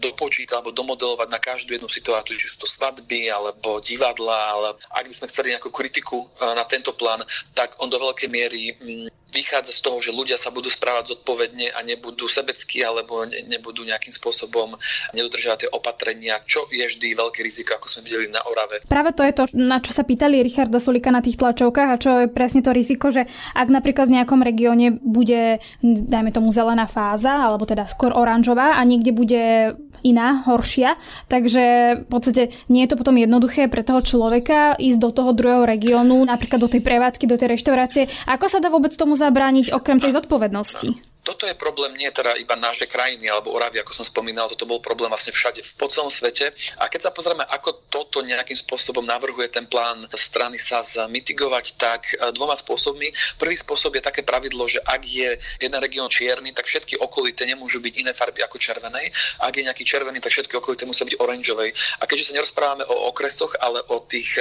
dopočítať 0.00 0.56
alebo 0.56 0.72
domov 0.72 0.93
namodelovať 0.94 1.28
na 1.28 1.42
každú 1.42 1.74
jednu 1.74 1.90
situáciu, 1.90 2.38
či 2.38 2.46
sú 2.46 2.62
to 2.62 2.68
svadby 2.70 3.26
alebo 3.26 3.82
divadla, 3.82 4.54
ale 4.54 4.68
ak 4.94 5.10
by 5.10 5.14
sme 5.18 5.26
chceli 5.26 5.50
nejakú 5.50 5.74
kritiku 5.74 6.22
eh, 6.22 6.54
na 6.54 6.62
tento 6.62 6.94
plán, 6.94 7.26
tak 7.50 7.74
on 7.82 7.90
do 7.90 7.98
veľkej 7.98 8.30
miery 8.30 8.70
mm, 8.78 9.10
vychádza 9.34 9.74
z 9.74 9.80
toho, 9.82 9.98
že 9.98 10.14
ľudia 10.14 10.38
sa 10.38 10.54
budú 10.54 10.70
správať 10.70 11.18
zodpovedne 11.18 11.74
a 11.74 11.82
nebudú 11.82 12.30
sebeckí 12.30 12.86
alebo 12.86 13.26
nebudú 13.26 13.82
nejakým 13.82 14.14
spôsobom 14.14 14.78
nedodržiavať 15.10 15.66
tie 15.66 15.70
opatrenia, 15.74 16.38
čo 16.46 16.70
je 16.70 16.86
vždy 16.86 17.18
veľké 17.18 17.42
riziko, 17.42 17.74
ako 17.74 17.90
sme 17.90 18.06
videli 18.06 18.30
na 18.30 18.38
Orave. 18.46 18.86
Práve 18.86 19.10
to 19.10 19.26
je 19.26 19.34
to, 19.34 19.44
na 19.58 19.82
čo 19.82 19.90
sa 19.90 20.06
pýtali 20.06 20.38
Richarda 20.46 20.78
Sulika 20.78 21.10
na 21.10 21.18
tých 21.18 21.34
tlačovkách 21.42 21.90
a 21.90 21.98
čo 21.98 22.10
je 22.22 22.26
presne 22.30 22.62
to 22.62 22.70
riziko, 22.70 23.10
že 23.10 23.26
ak 23.58 23.68
napríklad 23.74 24.06
v 24.06 24.22
nejakom 24.22 24.38
regióne 24.38 24.94
bude, 24.94 25.58
dajme 25.82 26.30
tomu, 26.30 26.54
zelená 26.54 26.86
fáza, 26.86 27.34
alebo 27.34 27.66
teda 27.66 27.90
skôr 27.90 28.14
oranžová 28.14 28.78
a 28.78 28.80
niekde 28.86 29.10
bude 29.10 29.74
iná, 30.04 30.44
horšia. 30.44 31.00
Takže 31.32 31.64
v 32.04 32.08
podstate 32.08 32.52
nie 32.68 32.84
je 32.84 32.92
to 32.92 33.00
potom 33.00 33.16
jednoduché 33.16 33.66
pre 33.72 33.80
toho 33.80 34.04
človeka 34.04 34.76
ísť 34.76 34.98
do 35.00 35.10
toho 35.10 35.30
druhého 35.32 35.64
regiónu, 35.64 36.22
napríklad 36.28 36.60
do 36.60 36.70
tej 36.70 36.84
prevádzky, 36.84 37.24
do 37.24 37.40
tej 37.40 37.56
reštaurácie. 37.56 38.12
Ako 38.28 38.52
sa 38.52 38.60
dá 38.60 38.68
vôbec 38.68 38.92
tomu 38.92 39.16
zabrániť 39.16 39.72
okrem 39.72 39.98
tej 39.98 40.12
zodpovednosti? 40.12 41.13
Toto 41.24 41.48
je 41.48 41.56
problém 41.56 41.96
nie 41.96 42.12
teda 42.12 42.36
iba 42.36 42.52
našej 42.52 42.92
krajiny 42.92 43.32
alebo 43.32 43.56
Oravy, 43.56 43.80
ako 43.80 43.96
som 43.96 44.04
spomínal, 44.04 44.46
toto 44.52 44.68
bol 44.68 44.84
problém 44.84 45.08
vlastne 45.08 45.32
všade 45.32 45.64
po 45.80 45.88
celom 45.88 46.12
svete. 46.12 46.52
A 46.76 46.92
keď 46.92 47.08
sa 47.08 47.10
pozrieme, 47.16 47.48
ako 47.48 47.88
toto 47.88 48.20
nejakým 48.20 48.54
spôsobom 48.54 49.00
navrhuje 49.00 49.48
ten 49.48 49.64
plán 49.64 50.04
strany 50.12 50.60
sa 50.60 50.84
mitigovať, 51.08 51.80
tak 51.80 52.12
e, 52.12 52.28
dvoma 52.36 52.52
spôsobmi. 52.52 53.08
Prvý 53.40 53.56
spôsob 53.56 53.96
je 53.96 54.04
také 54.04 54.20
pravidlo, 54.20 54.68
že 54.68 54.84
ak 54.84 55.02
je 55.02 55.40
jeden 55.40 55.80
región 55.80 56.12
čierny, 56.12 56.52
tak 56.52 56.68
všetky 56.68 57.00
okolité 57.00 57.48
nemôžu 57.48 57.80
byť 57.80 57.94
iné 58.04 58.12
farby 58.12 58.44
ako 58.44 58.60
červenej. 58.60 59.08
Ak 59.40 59.56
je 59.56 59.64
nejaký 59.64 59.82
červený, 59.88 60.20
tak 60.20 60.36
všetky 60.36 60.60
okolité 60.60 60.84
musia 60.84 61.08
byť 61.08 61.16
oranžovej. 61.16 61.72
A 61.98 62.04
keďže 62.04 62.30
sa 62.30 62.36
nerozprávame 62.36 62.84
o 62.84 63.08
okresoch, 63.08 63.56
ale 63.64 63.80
o 63.88 64.04
tých 64.04 64.36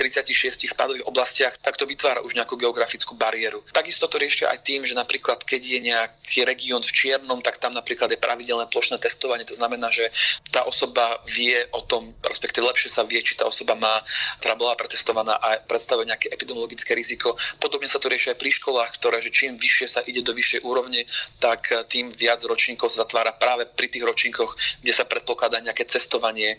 36 0.00 0.64
e, 0.64 0.72
spádových 0.72 1.04
oblastiach, 1.04 1.60
tak 1.60 1.76
to 1.76 1.84
vytvára 1.84 2.24
už 2.24 2.32
nejakú 2.32 2.56
geografickú 2.56 3.12
bariéru. 3.12 3.60
Takisto 3.76 4.08
to 4.08 4.16
riešia 4.16 4.48
aj 4.48 4.64
tým, 4.64 4.88
že 4.88 4.96
napríklad 4.96 5.44
keď 5.44 5.60
je 5.60 5.80
nejak 5.84 6.13
nejaký 6.24 6.50
región 6.50 6.82
v 6.82 6.90
čiernom, 6.90 7.38
tak 7.44 7.62
tam 7.62 7.76
napríklad 7.76 8.10
je 8.10 8.18
pravidelné 8.18 8.66
plošné 8.66 8.98
testovanie. 8.98 9.46
To 9.46 9.54
znamená, 9.54 9.92
že 9.94 10.10
tá 10.50 10.66
osoba 10.66 11.22
vie 11.30 11.54
o 11.70 11.84
tom, 11.86 12.10
respektíve 12.26 12.66
lepšie 12.66 12.90
sa 12.90 13.06
vie, 13.06 13.22
či 13.22 13.38
tá 13.38 13.46
osoba 13.46 13.78
má, 13.78 14.02
ktorá 14.42 14.58
bola 14.58 14.74
pretestovaná 14.74 15.38
a 15.38 15.62
predstavuje 15.62 16.10
nejaké 16.10 16.32
epidemiologické 16.34 16.96
riziko. 16.96 17.38
Podobne 17.62 17.86
sa 17.86 18.02
to 18.02 18.10
rieši 18.10 18.34
aj 18.34 18.38
pri 18.40 18.50
školách, 18.50 18.90
ktoré, 18.98 19.22
že 19.22 19.30
čím 19.30 19.54
vyššie 19.60 19.86
sa 19.86 20.00
ide 20.02 20.26
do 20.26 20.34
vyššej 20.34 20.66
úrovne, 20.66 21.06
tak 21.38 21.70
tým 21.92 22.10
viac 22.10 22.42
ročníkov 22.42 22.90
sa 22.90 23.06
zatvára 23.06 23.30
práve 23.36 23.70
pri 23.70 23.86
tých 23.86 24.02
ročníkoch, 24.02 24.82
kde 24.82 24.92
sa 24.96 25.06
predpokladá 25.06 25.62
nejaké 25.62 25.86
cestovanie 25.86 26.58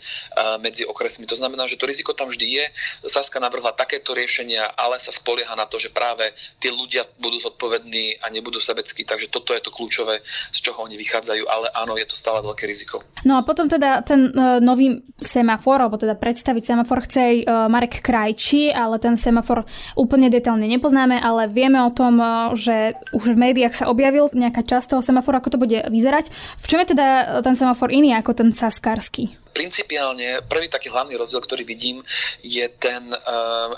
medzi 0.64 0.88
okresmi. 0.88 1.28
To 1.28 1.36
znamená, 1.36 1.68
že 1.68 1.76
to 1.76 1.90
riziko 1.90 2.16
tam 2.16 2.32
vždy 2.32 2.48
je. 2.48 2.66
Saska 3.12 3.44
navrhla 3.44 3.76
takéto 3.76 4.16
riešenia, 4.16 4.72
ale 4.78 5.04
sa 5.04 5.12
spolieha 5.12 5.52
na 5.58 5.68
to, 5.68 5.82
že 5.82 5.92
práve 5.92 6.32
tí 6.64 6.72
ľudia 6.72 7.04
budú 7.20 7.44
zodpovední 7.44 8.24
a 8.24 8.32
nebudú 8.32 8.64
sebeckí. 8.64 9.04
Takže 9.04 9.28
to 9.28 9.44
toto 9.46 9.54
je 9.54 9.62
to 9.62 9.70
kľúčové, 9.70 10.26
z 10.50 10.60
čoho 10.66 10.82
oni 10.82 10.98
vychádzajú, 10.98 11.46
ale 11.46 11.70
áno, 11.78 11.94
je 11.94 12.10
to 12.10 12.18
stále 12.18 12.42
veľké 12.42 12.66
riziko. 12.66 13.06
No 13.22 13.38
a 13.38 13.46
potom 13.46 13.70
teda 13.70 14.02
ten 14.02 14.34
uh, 14.34 14.58
nový 14.58 15.06
semafor, 15.22 15.86
alebo 15.86 16.02
teda 16.02 16.18
predstaviť 16.18 16.74
semafor 16.74 17.06
chce 17.06 17.20
aj 17.22 17.36
uh, 17.46 17.70
Marek 17.70 18.02
Krajči, 18.02 18.74
ale 18.74 18.98
ten 18.98 19.14
semafor 19.14 19.70
úplne 19.94 20.34
detálne 20.34 20.66
nepoznáme, 20.66 21.22
ale 21.22 21.46
vieme 21.46 21.78
o 21.86 21.94
tom, 21.94 22.18
uh, 22.18 22.50
že 22.58 22.98
už 23.14 23.38
v 23.38 23.38
médiách 23.38 23.78
sa 23.78 23.86
objavil 23.94 24.34
nejaká 24.34 24.66
časť 24.66 24.98
toho 24.98 25.06
semaforu, 25.06 25.38
ako 25.38 25.54
to 25.54 25.62
bude 25.62 25.78
vyzerať. 25.94 26.34
V 26.58 26.66
čom 26.66 26.82
je 26.82 26.98
teda 26.98 27.40
ten 27.46 27.54
semafor 27.54 27.94
iný 27.94 28.18
ako 28.18 28.34
ten 28.34 28.50
saskarský? 28.50 29.45
Principiálne 29.56 30.44
prvý 30.44 30.68
taký 30.68 30.92
hlavný 30.92 31.16
rozdiel, 31.16 31.40
ktorý 31.40 31.64
vidím, 31.64 32.04
je 32.44 32.68
ten, 32.76 33.08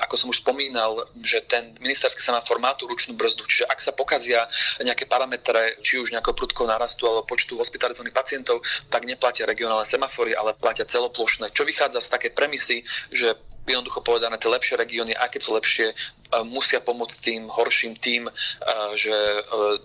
ako 0.01 0.17
som 0.17 0.33
už 0.33 0.41
spomínal, 0.41 1.05
že 1.21 1.45
ten 1.45 1.77
ministerský 1.77 2.17
semafor 2.17 2.57
má 2.57 2.73
tú 2.73 2.89
ručnú 2.89 3.13
brzdu. 3.13 3.45
Čiže 3.45 3.69
ak 3.69 3.79
sa 3.85 3.93
pokazia 3.93 4.49
nejaké 4.81 5.05
parametre 5.05 5.77
či 5.85 6.01
už 6.01 6.09
nejakého 6.09 6.33
prudkého 6.33 6.65
narastu 6.65 7.05
alebo 7.05 7.29
počtu 7.29 7.61
hospitalizovaných 7.61 8.17
pacientov, 8.17 8.65
tak 8.89 9.05
neplatia 9.05 9.45
regionálne 9.45 9.85
semafory, 9.85 10.33
ale 10.33 10.57
platia 10.57 10.89
celoplošné. 10.89 11.53
Čo 11.53 11.61
vychádza 11.61 12.01
z 12.01 12.09
také 12.09 12.33
premisy, 12.33 12.81
že 13.13 13.37
jednoducho 13.67 13.99
povedané, 13.99 14.39
tie 14.39 14.47
lepšie 14.47 14.79
regióny, 14.79 15.11
aké 15.11 15.43
sú 15.43 15.51
lepšie, 15.51 15.91
musia 16.47 16.83
pomôcť 16.83 17.17
tým 17.23 17.41
horším 17.47 17.93
tým, 17.97 18.27
že 18.95 19.13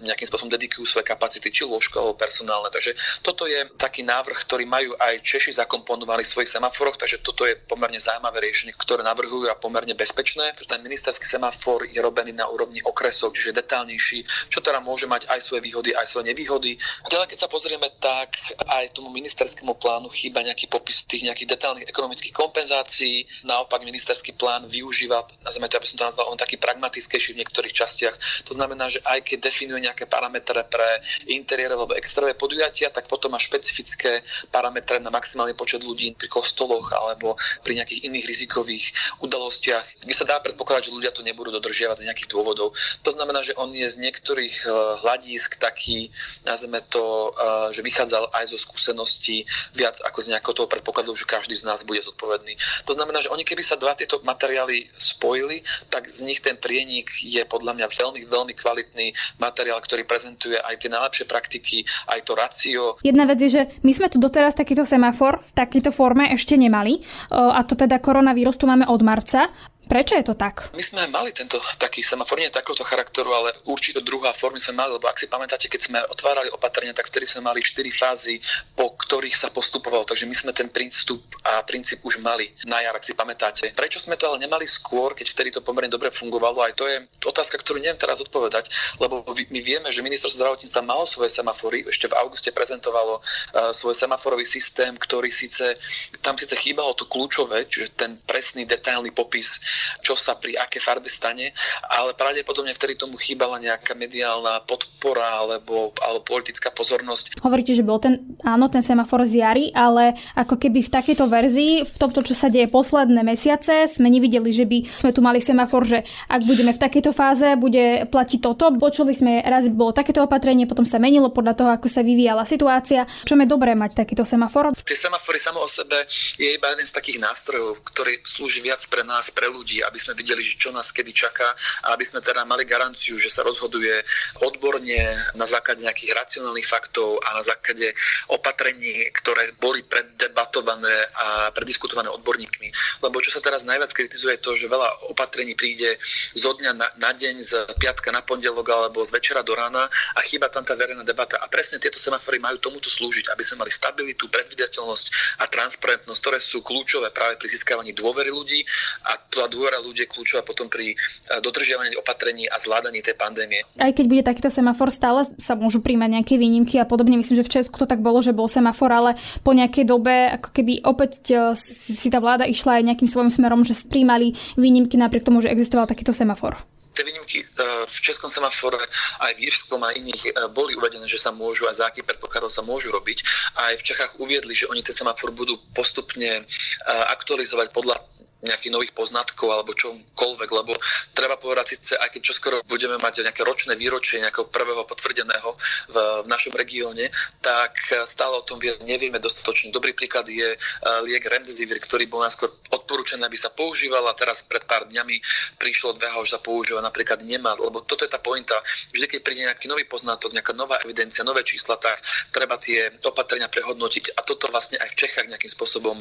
nejakým 0.03 0.27
spôsobom 0.27 0.51
dedikujú 0.51 0.85
svoje 0.85 1.07
kapacity, 1.07 1.49
či 1.53 1.63
lôžko 1.63 2.01
alebo 2.03 2.19
personálne. 2.19 2.69
Takže 2.73 2.97
toto 3.23 3.47
je 3.47 3.63
taký 3.79 4.03
návrh, 4.03 4.39
ktorý 4.43 4.65
majú 4.67 4.97
aj 4.99 5.23
Češi 5.23 5.63
zakomponovali 5.63 6.27
v 6.27 6.33
svojich 6.33 6.51
semaforoch, 6.51 6.99
takže 6.99 7.23
toto 7.23 7.47
je 7.47 7.55
pomerne 7.69 8.01
zaujímavé 8.01 8.43
riešenie, 8.43 8.75
ktoré 8.75 9.07
navrhujú 9.07 9.47
a 9.47 9.59
pomerne 9.59 9.95
bezpečné. 9.95 10.57
Ten 10.57 10.83
ministerský 10.83 11.29
semafor 11.29 11.87
je 11.87 12.01
robený 12.03 12.35
na 12.35 12.49
úrovni 12.51 12.83
okresov, 12.83 13.37
čiže 13.37 13.55
detálnejší, 13.55 14.51
čo 14.51 14.59
teda 14.59 14.81
môže 14.81 15.07
mať 15.07 15.31
aj 15.31 15.41
svoje 15.45 15.63
výhody, 15.63 15.95
aj 15.95 16.09
svoje 16.11 16.33
nevýhody. 16.33 16.75
Ďalej, 17.07 17.37
keď 17.37 17.39
sa 17.39 17.53
pozrieme, 17.53 17.87
tak 18.01 18.41
aj 18.67 18.97
tomu 18.97 19.13
ministerskému 19.13 19.77
plánu 19.77 20.09
chýba 20.11 20.41
nejaký 20.43 20.67
popis 20.67 21.05
tých 21.05 21.29
nejakých 21.29 21.55
detálnych 21.55 21.87
ekonomických 21.87 22.35
kompenzácií. 22.35 23.29
Naopak 23.45 23.85
ministerský 23.85 24.33
plán 24.33 24.65
využíva, 24.67 25.23
nazvime 25.45 25.69
to, 25.69 25.77
aby 25.77 25.87
som 25.87 26.01
to 26.01 26.09
nazval, 26.09 26.32
on 26.33 26.41
taký 26.41 26.57
pragmatickejší 26.57 27.37
v 27.37 27.45
niektorých 27.45 27.77
častiach. 27.77 28.17
To 28.49 28.57
znamená, 28.57 28.89
že 28.89 29.05
aj 29.05 29.21
keď 29.29 29.53
definuje 29.53 29.85
nejaké 29.85 30.09
parametre 30.09 30.65
pre 30.65 31.05
interiér 31.29 31.77
alebo 31.77 31.93
exteriérové 31.93 32.41
podujatia, 32.41 32.89
tak 32.89 33.07
potom 33.07 33.37
má 33.37 33.39
špecifické 33.39 34.25
parametre 34.49 34.97
na 34.97 35.13
maximálny 35.13 35.53
počet 35.53 35.85
ľudí 35.85 36.17
pri 36.17 36.33
kostoloch 36.33 36.89
alebo 36.97 37.37
pri 37.61 37.77
nejakých 37.83 38.09
iných 38.09 38.25
rizikových 38.25 38.85
udalostiach, 39.21 40.09
kde 40.09 40.15
sa 40.17 40.25
dá 40.25 40.41
predpokladať, 40.41 40.89
že 40.89 40.97
ľudia 40.97 41.13
to 41.13 41.21
nebudú 41.21 41.53
dodržiavať 41.53 42.01
z 42.01 42.07
nejakých 42.09 42.31
dôvodov. 42.33 42.73
To 43.05 43.11
znamená, 43.13 43.45
že 43.45 43.53
on 43.61 43.69
je 43.71 43.85
z 43.85 44.01
niektorých 44.01 44.57
eh, 44.65 44.73
hľadísk 45.05 45.61
taký, 45.61 46.09
nazveme 46.49 46.81
to, 46.89 47.31
eh, 47.31 47.77
že 47.77 47.85
vychádzal 47.85 48.33
aj 48.33 48.45
zo 48.49 48.59
skúseností 48.59 49.45
viac 49.77 50.01
ako 50.07 50.19
z 50.25 50.31
nejakého 50.33 50.55
toho 50.57 50.69
predpokladu, 50.71 51.13
že 51.13 51.29
každý 51.29 51.53
z 51.59 51.69
nás 51.69 51.85
bude 51.85 52.01
zodpovedný. 52.01 52.57
To 52.89 52.97
znamená, 52.97 53.21
že 53.21 53.29
oni 53.29 53.45
keby 53.45 53.61
sa 53.61 53.77
dva 53.77 53.93
tieto 53.99 54.23
materiály 54.23 54.89
spojili, 54.97 55.61
tak 55.91 56.07
z 56.09 56.22
nich 56.23 56.41
ten 56.41 56.57
prienik 56.57 57.11
je 57.23 57.43
podľa 57.45 57.79
mňa 57.79 57.87
veľmi, 57.91 58.21
veľmi 58.27 58.55
kvalitný 58.57 59.13
materiál, 59.43 59.79
ktorý 59.83 60.07
prezentuje 60.07 60.57
aj 60.57 60.79
tie 60.79 60.91
najlepšie 60.91 61.25
praktiky, 61.27 61.83
aj 62.09 62.21
to 62.23 62.33
racio. 62.39 62.83
Jedna 63.03 63.27
vec 63.27 63.39
je, 63.43 63.51
že 63.51 63.63
my 63.83 63.93
sme 63.93 64.09
tu 64.09 64.23
doteraz 64.23 64.55
takýto 64.55 64.87
semafor 64.87 65.43
v 65.43 65.51
takejto 65.53 65.91
forme 65.91 66.31
ešte 66.33 66.55
nemali 66.55 67.03
a 67.33 67.61
to 67.67 67.75
teda 67.75 67.99
koronavírus 67.99 68.57
tu 68.57 68.71
máme 68.71 68.87
od 68.87 69.01
marca. 69.03 69.51
Prečo 69.83 70.15
je 70.15 70.25
to 70.25 70.35
tak? 70.39 70.71
My 70.73 70.85
sme 70.85 71.03
mali 71.11 71.35
tento 71.35 71.59
taký 71.77 72.01
semafor, 72.01 72.39
nie 72.39 72.49
takéhoto 72.49 72.87
charakteru, 72.87 73.35
ale 73.35 73.51
určite 73.67 74.01
druhá 74.01 74.31
formy 74.31 74.63
sme 74.63 74.79
mali, 74.79 74.95
lebo 74.95 75.05
ak 75.11 75.19
si 75.19 75.27
pamätáte, 75.27 75.67
keď 75.67 75.81
sme 75.83 75.99
otvárali 76.07 76.49
opatrenia, 76.55 76.95
tak 76.95 77.11
vtedy 77.11 77.27
sme 77.27 77.51
mali 77.51 77.61
4 77.61 77.83
fázy, 77.91 78.39
po 78.79 78.95
ktorých 78.95 79.35
sa 79.35 79.51
postupovalo. 79.51 80.07
Takže 80.07 80.25
my 80.25 80.35
sme 80.39 80.53
ten 80.55 80.71
prístup 80.71 81.21
a 81.43 81.61
princíp 81.67 82.01
už 82.07 82.23
mali 82.23 82.49
na 82.65 82.81
jar, 82.81 82.95
ak 82.95 83.05
si 83.05 83.13
pamätáte. 83.13 83.75
Prečo 83.75 83.99
sme 83.99 84.15
to 84.15 84.31
ale 84.31 84.41
nemali 84.41 84.65
skôr, 84.65 85.13
keď 85.19 85.27
vtedy 85.29 85.49
to 85.51 85.61
pomerne 85.61 85.91
dobre 85.91 86.15
fungovalo? 86.15 86.63
Aj 86.63 86.73
to 86.73 86.87
je 86.87 87.03
otázka, 87.27 87.59
ktorú 87.59 87.83
neviem 87.83 87.99
teraz 87.99 88.23
odpovedať, 88.23 88.71
lebo 89.03 89.27
my 89.29 89.61
vieme, 89.61 89.91
že 89.91 90.01
ministerstvo 90.01 90.39
zdravotníctva 90.39 90.83
malo 90.87 91.05
svoje 91.05 91.35
semafory, 91.35 91.85
ešte 91.85 92.09
v 92.09 92.17
auguste 92.17 92.55
prezentovalo 92.55 93.19
uh, 93.19 93.75
svoj 93.75 93.99
semaforový 93.99 94.47
systém, 94.47 94.95
ktorý 94.95 95.29
síce, 95.29 95.75
tam 96.23 96.39
síce 96.39 96.55
chýbalo 96.57 96.95
to 96.95 97.05
kľúčové, 97.05 97.67
čiže 97.67 97.93
ten 97.99 98.17
presný, 98.25 98.65
detailný 98.65 99.11
popis 99.11 99.61
čo 100.01 100.19
sa 100.19 100.35
pri 100.37 100.59
aké 100.59 100.83
farbe 100.83 101.09
stane, 101.09 101.55
ale 101.89 102.17
pravdepodobne 102.17 102.75
vtedy 102.75 102.99
tomu 102.99 103.17
chýbala 103.17 103.63
nejaká 103.63 103.95
mediálna 103.95 104.65
podpora 104.67 105.45
alebo, 105.47 105.95
alebo 106.03 106.23
politická 106.27 106.75
pozornosť. 106.75 107.39
Hovoríte, 107.41 107.77
že 107.77 107.87
bol 107.87 108.03
ten, 108.03 108.35
áno, 108.43 108.67
ten 108.67 108.83
semafor 108.83 109.23
z 109.29 109.45
jary, 109.45 109.71
ale 109.73 110.19
ako 110.35 110.59
keby 110.59 110.83
v 110.83 110.91
takejto 110.91 111.25
verzii, 111.31 111.73
v 111.87 111.97
tomto, 111.97 112.27
čo 112.27 112.35
sa 112.35 112.51
deje 112.51 112.67
posledné 112.67 113.23
mesiace, 113.23 113.87
sme 113.87 114.11
nevideli, 114.11 114.51
že 114.51 114.67
by 114.67 114.79
sme 114.99 115.11
tu 115.15 115.23
mali 115.23 115.39
semafor, 115.39 115.87
že 115.87 116.03
ak 116.27 116.43
budeme 116.43 116.75
v 116.75 116.83
takejto 116.83 117.15
fáze, 117.15 117.55
bude 117.55 118.11
platiť 118.11 118.39
toto. 118.43 118.75
Počuli 118.75 119.15
sme, 119.15 119.39
raz 119.47 119.71
bolo 119.71 119.95
takéto 119.95 120.27
opatrenie, 120.27 120.67
potom 120.67 120.83
sa 120.83 120.99
menilo 120.99 121.31
podľa 121.31 121.55
toho, 121.55 121.71
ako 121.71 121.87
sa 121.87 122.03
vyvíjala 122.03 122.43
situácia. 122.43 123.07
Čo 123.23 123.39
je 123.39 123.47
dobré 123.47 123.79
mať 123.79 124.03
takýto 124.03 124.27
semafor? 124.27 124.75
Tie 124.83 124.99
semafory 124.99 125.39
samo 125.39 125.63
o 125.63 125.71
sebe 125.71 126.03
je 126.37 126.51
iba 126.51 126.67
jeden 126.75 126.87
z 126.87 126.93
takých 126.93 127.23
nástrojov, 127.23 127.79
ktorý 127.87 128.19
slúži 128.27 128.59
viac 128.59 128.83
pre 128.91 129.07
nás, 129.07 129.31
pre 129.31 129.47
ľudí 129.47 129.62
ľudí, 129.63 129.79
aby 129.87 129.99
sme 130.03 130.19
videli, 130.19 130.43
že 130.43 130.59
čo 130.59 130.75
nás 130.75 130.91
kedy 130.91 131.15
čaká 131.15 131.55
a 131.87 131.95
aby 131.95 132.03
sme 132.03 132.19
teda 132.19 132.43
mali 132.43 132.67
garanciu, 132.67 133.15
že 133.15 133.31
sa 133.31 133.47
rozhoduje 133.47 134.03
odborne 134.43 135.23
na 135.39 135.47
základe 135.47 135.87
nejakých 135.87 136.19
racionálnych 136.19 136.67
faktov 136.67 137.23
a 137.23 137.39
na 137.39 137.43
základe 137.47 137.95
opatrení, 138.27 139.07
ktoré 139.15 139.55
boli 139.63 139.87
preddebatované 139.87 141.07
a 141.15 141.27
prediskutované 141.55 142.11
odborníkmi. 142.11 142.69
Lebo 143.07 143.23
čo 143.23 143.31
sa 143.31 143.39
teraz 143.39 143.63
najviac 143.63 143.95
kritizuje 143.95 144.33
je 144.33 144.41
to, 144.41 144.57
že 144.57 144.73
veľa 144.73 145.13
opatrení 145.13 145.53
príde 145.53 146.01
zo 146.33 146.57
dňa 146.57 146.73
na, 146.73 146.89
na 146.97 147.11
deň, 147.13 147.35
z 147.45 147.53
piatka 147.77 148.09
na 148.09 148.25
pondelok 148.25 148.65
alebo 148.73 149.05
z 149.05 149.13
večera 149.13 149.45
do 149.45 149.53
rána 149.53 149.85
a 150.17 150.21
chýba 150.25 150.49
tam 150.49 150.65
tá 150.65 150.73
verejná 150.73 151.05
debata. 151.05 151.37
A 151.45 151.47
presne 151.53 151.77
tieto 151.77 152.01
semafory 152.01 152.41
majú 152.41 152.57
tomuto 152.59 152.89
slúžiť, 152.89 153.29
aby 153.29 153.43
sme 153.45 153.65
mali 153.65 153.73
stabilitu, 153.73 154.33
predvydateľnosť 154.33 155.07
a 155.39 155.49
transparentnosť, 155.53 156.21
ktoré 156.21 156.39
sú 156.41 156.65
kľúčové 156.65 157.13
práve 157.13 157.37
pri 157.37 157.49
získavaní 157.53 157.93
dôvery 157.93 158.33
ľudí 158.33 158.65
a 159.05 159.21
tá 159.21 159.45
dôvera 159.53 159.77
ľudí 159.85 160.03
je 160.03 160.09
kľúčová 160.09 160.43
potom 160.43 160.67
pri 160.67 160.93
eh, 160.93 160.97
dodržiavaní 161.45 161.95
opatrení 162.01 162.49
a 162.49 162.57
zvládaní 162.57 163.05
tej 163.05 163.15
pandémie. 163.15 163.63
Aj 163.77 163.93
keď 163.93 164.05
bude 164.09 164.23
takýto 164.25 164.49
semafor, 164.49 164.89
stále 164.89 165.29
sa 165.37 165.55
môžu 165.55 165.85
príjmať 165.85 166.11
nejaké 166.21 166.35
výnimky 166.41 166.81
a 166.81 166.89
podobne. 166.89 167.21
Myslím, 167.21 167.45
že 167.45 167.47
v 167.47 167.55
Česku 167.61 167.77
to 167.79 167.87
tak 167.87 168.01
bolo, 168.01 168.25
že 168.25 168.35
bol 168.35 168.49
semafor, 168.49 168.91
ale 168.91 169.11
po 169.45 169.53
nejakej 169.53 169.85
dobe 169.85 170.33
ako 170.41 170.49
keby 170.51 170.83
opäť 170.83 171.13
eh, 171.31 171.39
si 171.61 172.09
tá 172.09 172.19
vláda 172.19 172.49
išla 172.49 172.81
aj 172.81 172.87
nejakým 172.89 173.09
svojím 173.09 173.31
smerom, 173.31 173.63
že 173.63 173.79
príjmali 173.87 174.35
výnimky 174.59 174.97
napriek 174.97 175.29
tomu, 175.29 175.45
že 175.45 175.53
existoval 175.53 175.87
takýto 175.87 176.17
semafor 176.17 176.59
tie 176.93 177.09
výnimky 177.09 177.41
eh, 177.41 177.49
v 177.89 177.97
českom 178.05 178.29
semafore 178.29 178.77
aj 179.25 179.33
v 179.41 179.49
Írskom 179.49 179.81
a 179.81 179.97
iných 179.97 180.53
boli 180.53 180.77
uvedené, 180.77 181.09
že 181.09 181.17
sa 181.17 181.33
môžu 181.33 181.65
aj 181.65 181.81
za 181.81 181.85
aký 181.89 182.05
predpokladov 182.05 182.53
sa 182.53 182.61
môžu 182.61 182.93
robiť. 182.93 183.25
A 183.57 183.73
aj 183.73 183.81
v 183.81 183.87
Čechách 183.89 184.13
uviedli, 184.21 184.53
že 184.53 184.69
oni 184.69 184.85
ten 184.85 184.93
semafor 184.93 185.33
budú 185.33 185.57
postupne 185.73 186.45
aktualizovať 186.85 187.73
podľa 187.73 187.97
nejakých 188.43 188.75
nových 188.75 188.93
poznatkov 188.93 189.55
alebo 189.55 189.73
čomkoľvek, 189.73 190.51
lebo 190.51 190.75
treba 191.15 191.39
povedať 191.39 191.79
síce, 191.79 191.95
aj 191.95 192.11
keď 192.11 192.23
čoskoro 192.23 192.57
budeme 192.67 192.99
mať 192.99 193.23
nejaké 193.23 193.43
ročné 193.47 193.79
výročie 193.79 194.19
nejakého 194.19 194.51
prvého 194.51 194.83
potvrdeného 194.83 195.51
v, 195.91 195.97
v 196.23 196.27
našom 196.27 196.55
regióne, 196.59 197.07
tak 197.39 197.79
stále 198.05 198.35
o 198.35 198.47
tom 198.47 198.59
nevieme 198.85 199.23
dostatočne. 199.23 199.71
Dobrý 199.71 199.95
príklad 199.95 200.27
je 200.27 200.55
e, 200.55 200.59
liek 201.07 201.23
Remdesivir, 201.23 201.79
ktorý 201.79 202.11
bol 202.11 202.27
najskôr 202.27 202.51
odporúčaný, 202.75 203.23
aby 203.27 203.39
sa 203.39 203.55
používal 203.55 204.03
a 204.11 204.19
teraz 204.19 204.43
pred 204.43 204.67
pár 204.67 204.91
dňami 204.91 205.17
prišlo 205.57 205.95
od 205.95 206.01
VHO, 206.03 206.23
že 206.27 206.35
sa 206.35 206.41
používa 206.43 206.81
napríklad 206.83 207.23
nemá, 207.23 207.55
lebo 207.55 207.87
toto 207.87 208.03
je 208.03 208.11
tá 208.11 208.19
pointa. 208.19 208.59
Vždy, 208.91 209.07
keď 209.07 209.21
príde 209.23 209.43
nejaký 209.47 209.71
nový 209.71 209.87
poznatok, 209.87 210.35
nejaká 210.35 210.53
nová 210.57 210.83
evidencia, 210.83 211.23
nové 211.23 211.47
čísla, 211.47 211.79
tak 211.79 212.03
treba 212.35 212.59
tie 212.59 212.91
opatrenia 213.07 213.47
prehodnotiť 213.47 214.19
a 214.19 214.21
toto 214.27 214.51
vlastne 214.51 214.81
aj 214.83 214.89
v 214.91 214.99
Čechách 215.07 215.27
nejakým 215.31 215.53
spôsobom 215.53 215.97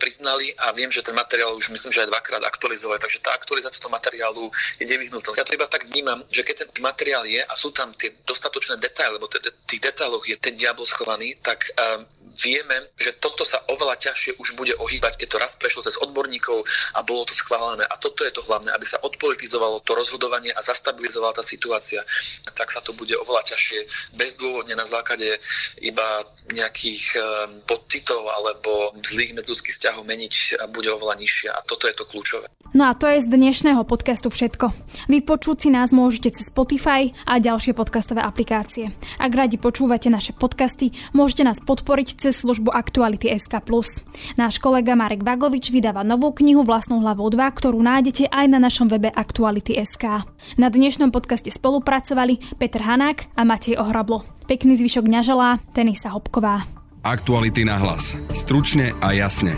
priznali 0.00 0.54
a 0.62 0.72
viem, 0.72 0.88
že 0.88 1.02
ten 1.02 1.16
materiál 1.16 1.52
už 1.56 1.65
už 1.66 1.74
myslím, 1.74 1.92
že 1.92 2.06
aj 2.06 2.14
dvakrát 2.14 2.42
aktualizovať, 2.46 2.98
takže 3.02 3.18
tá 3.18 3.34
aktualizácia 3.34 3.82
toho 3.82 3.90
materiálu 3.90 4.54
je 4.78 4.86
nevyhnutná. 4.86 5.34
Ja 5.34 5.42
to 5.42 5.58
iba 5.58 5.66
tak 5.66 5.90
vnímam, 5.90 6.22
že 6.30 6.46
keď 6.46 6.70
ten 6.70 6.70
materiál 6.78 7.26
je 7.26 7.42
a 7.42 7.52
sú 7.58 7.74
tam 7.74 7.90
tie 7.98 8.14
dostatočné 8.22 8.78
detaily, 8.78 9.18
lebo 9.18 9.26
v 9.26 9.66
tých 9.66 9.82
detailoch 9.82 10.22
je 10.22 10.38
ten 10.38 10.54
diabol 10.54 10.86
schovaný, 10.86 11.34
tak 11.42 11.66
um, 11.74 12.06
vieme, 12.36 12.76
že 13.00 13.16
toto 13.16 13.44
sa 13.44 13.60
oveľa 13.72 13.96
ťažšie 13.96 14.36
už 14.36 14.56
bude 14.56 14.76
ohýbať, 14.76 15.16
keď 15.16 15.28
to 15.28 15.42
raz 15.42 15.52
prešlo 15.56 15.82
cez 15.82 15.96
odborníkov 16.00 16.64
a 16.94 17.00
bolo 17.02 17.24
to 17.24 17.34
schválené. 17.34 17.84
A 17.88 17.96
toto 17.96 18.24
je 18.24 18.32
to 18.32 18.44
hlavné, 18.44 18.72
aby 18.72 18.86
sa 18.86 19.00
odpolitizovalo 19.00 19.80
to 19.82 19.96
rozhodovanie 19.96 20.52
a 20.52 20.60
zastabilizovala 20.60 21.36
tá 21.36 21.44
situácia. 21.44 22.04
Tak 22.52 22.72
sa 22.72 22.80
to 22.80 22.92
bude 22.92 23.12
oveľa 23.16 23.56
ťažšie 23.56 24.12
bezdôvodne 24.16 24.76
na 24.76 24.84
základe 24.88 25.38
iba 25.80 26.24
nejakých 26.52 27.04
um, 27.16 27.22
podcitov 27.68 28.20
alebo 28.32 28.92
zlých 29.04 29.36
medľudských 29.36 29.74
vzťahov 29.74 30.04
meniť 30.04 30.60
a 30.60 30.64
bude 30.68 30.88
oveľa 30.92 31.16
nižšia 31.20 31.50
a 31.52 31.60
toto 31.64 31.88
je 31.88 31.94
to 31.96 32.04
kľúčové. 32.08 32.48
No 32.76 32.92
a 32.92 32.92
to 32.92 33.08
je 33.08 33.24
z 33.24 33.32
dnešného 33.32 33.88
podcastu 33.88 34.28
všetko. 34.28 34.68
Vypočuť 35.08 35.64
si 35.64 35.68
nás 35.72 35.96
môžete 35.96 36.36
cez 36.36 36.52
Spotify 36.52 37.08
a 37.24 37.40
ďalšie 37.40 37.72
podcastové 37.72 38.20
aplikácie. 38.20 38.92
Ak 39.16 39.32
radi 39.32 39.56
počúvate 39.56 40.12
naše 40.12 40.36
podcasty, 40.36 40.92
môžete 41.16 41.40
nás 41.40 41.56
podporiť 41.56 42.20
cez 42.20 42.36
službu 42.36 42.68
Aktuality 42.68 43.32
SK+. 43.32 43.64
Náš 44.36 44.60
kolega 44.60 44.92
Marek 44.92 45.24
Vagovič 45.24 45.72
vydáva 45.72 46.04
novú 46.04 46.36
knihu 46.36 46.60
Vlastnou 46.68 47.00
hlavou 47.00 47.32
2, 47.32 47.48
ktorú 47.48 47.80
nájdete 47.80 48.28
aj 48.28 48.44
na 48.44 48.60
našom 48.60 48.92
webe 48.92 49.08
Aktuality 49.08 49.80
SK. 49.80 50.28
Na 50.60 50.68
dnešnom 50.68 51.08
podcaste 51.08 51.48
spolupracovali 51.48 52.60
Peter 52.60 52.84
Hanák 52.84 53.40
a 53.40 53.48
Matej 53.48 53.80
Ohrablo. 53.80 54.28
Pekný 54.52 54.76
zvyšok 54.76 55.08
dňa 55.08 55.20
želá 55.24 55.48
Tenisa 55.72 56.12
Hopková. 56.12 56.68
Aktuality 57.00 57.64
na 57.64 57.80
hlas. 57.80 58.20
Stručne 58.36 58.92
a 59.00 59.16
jasne. 59.16 59.56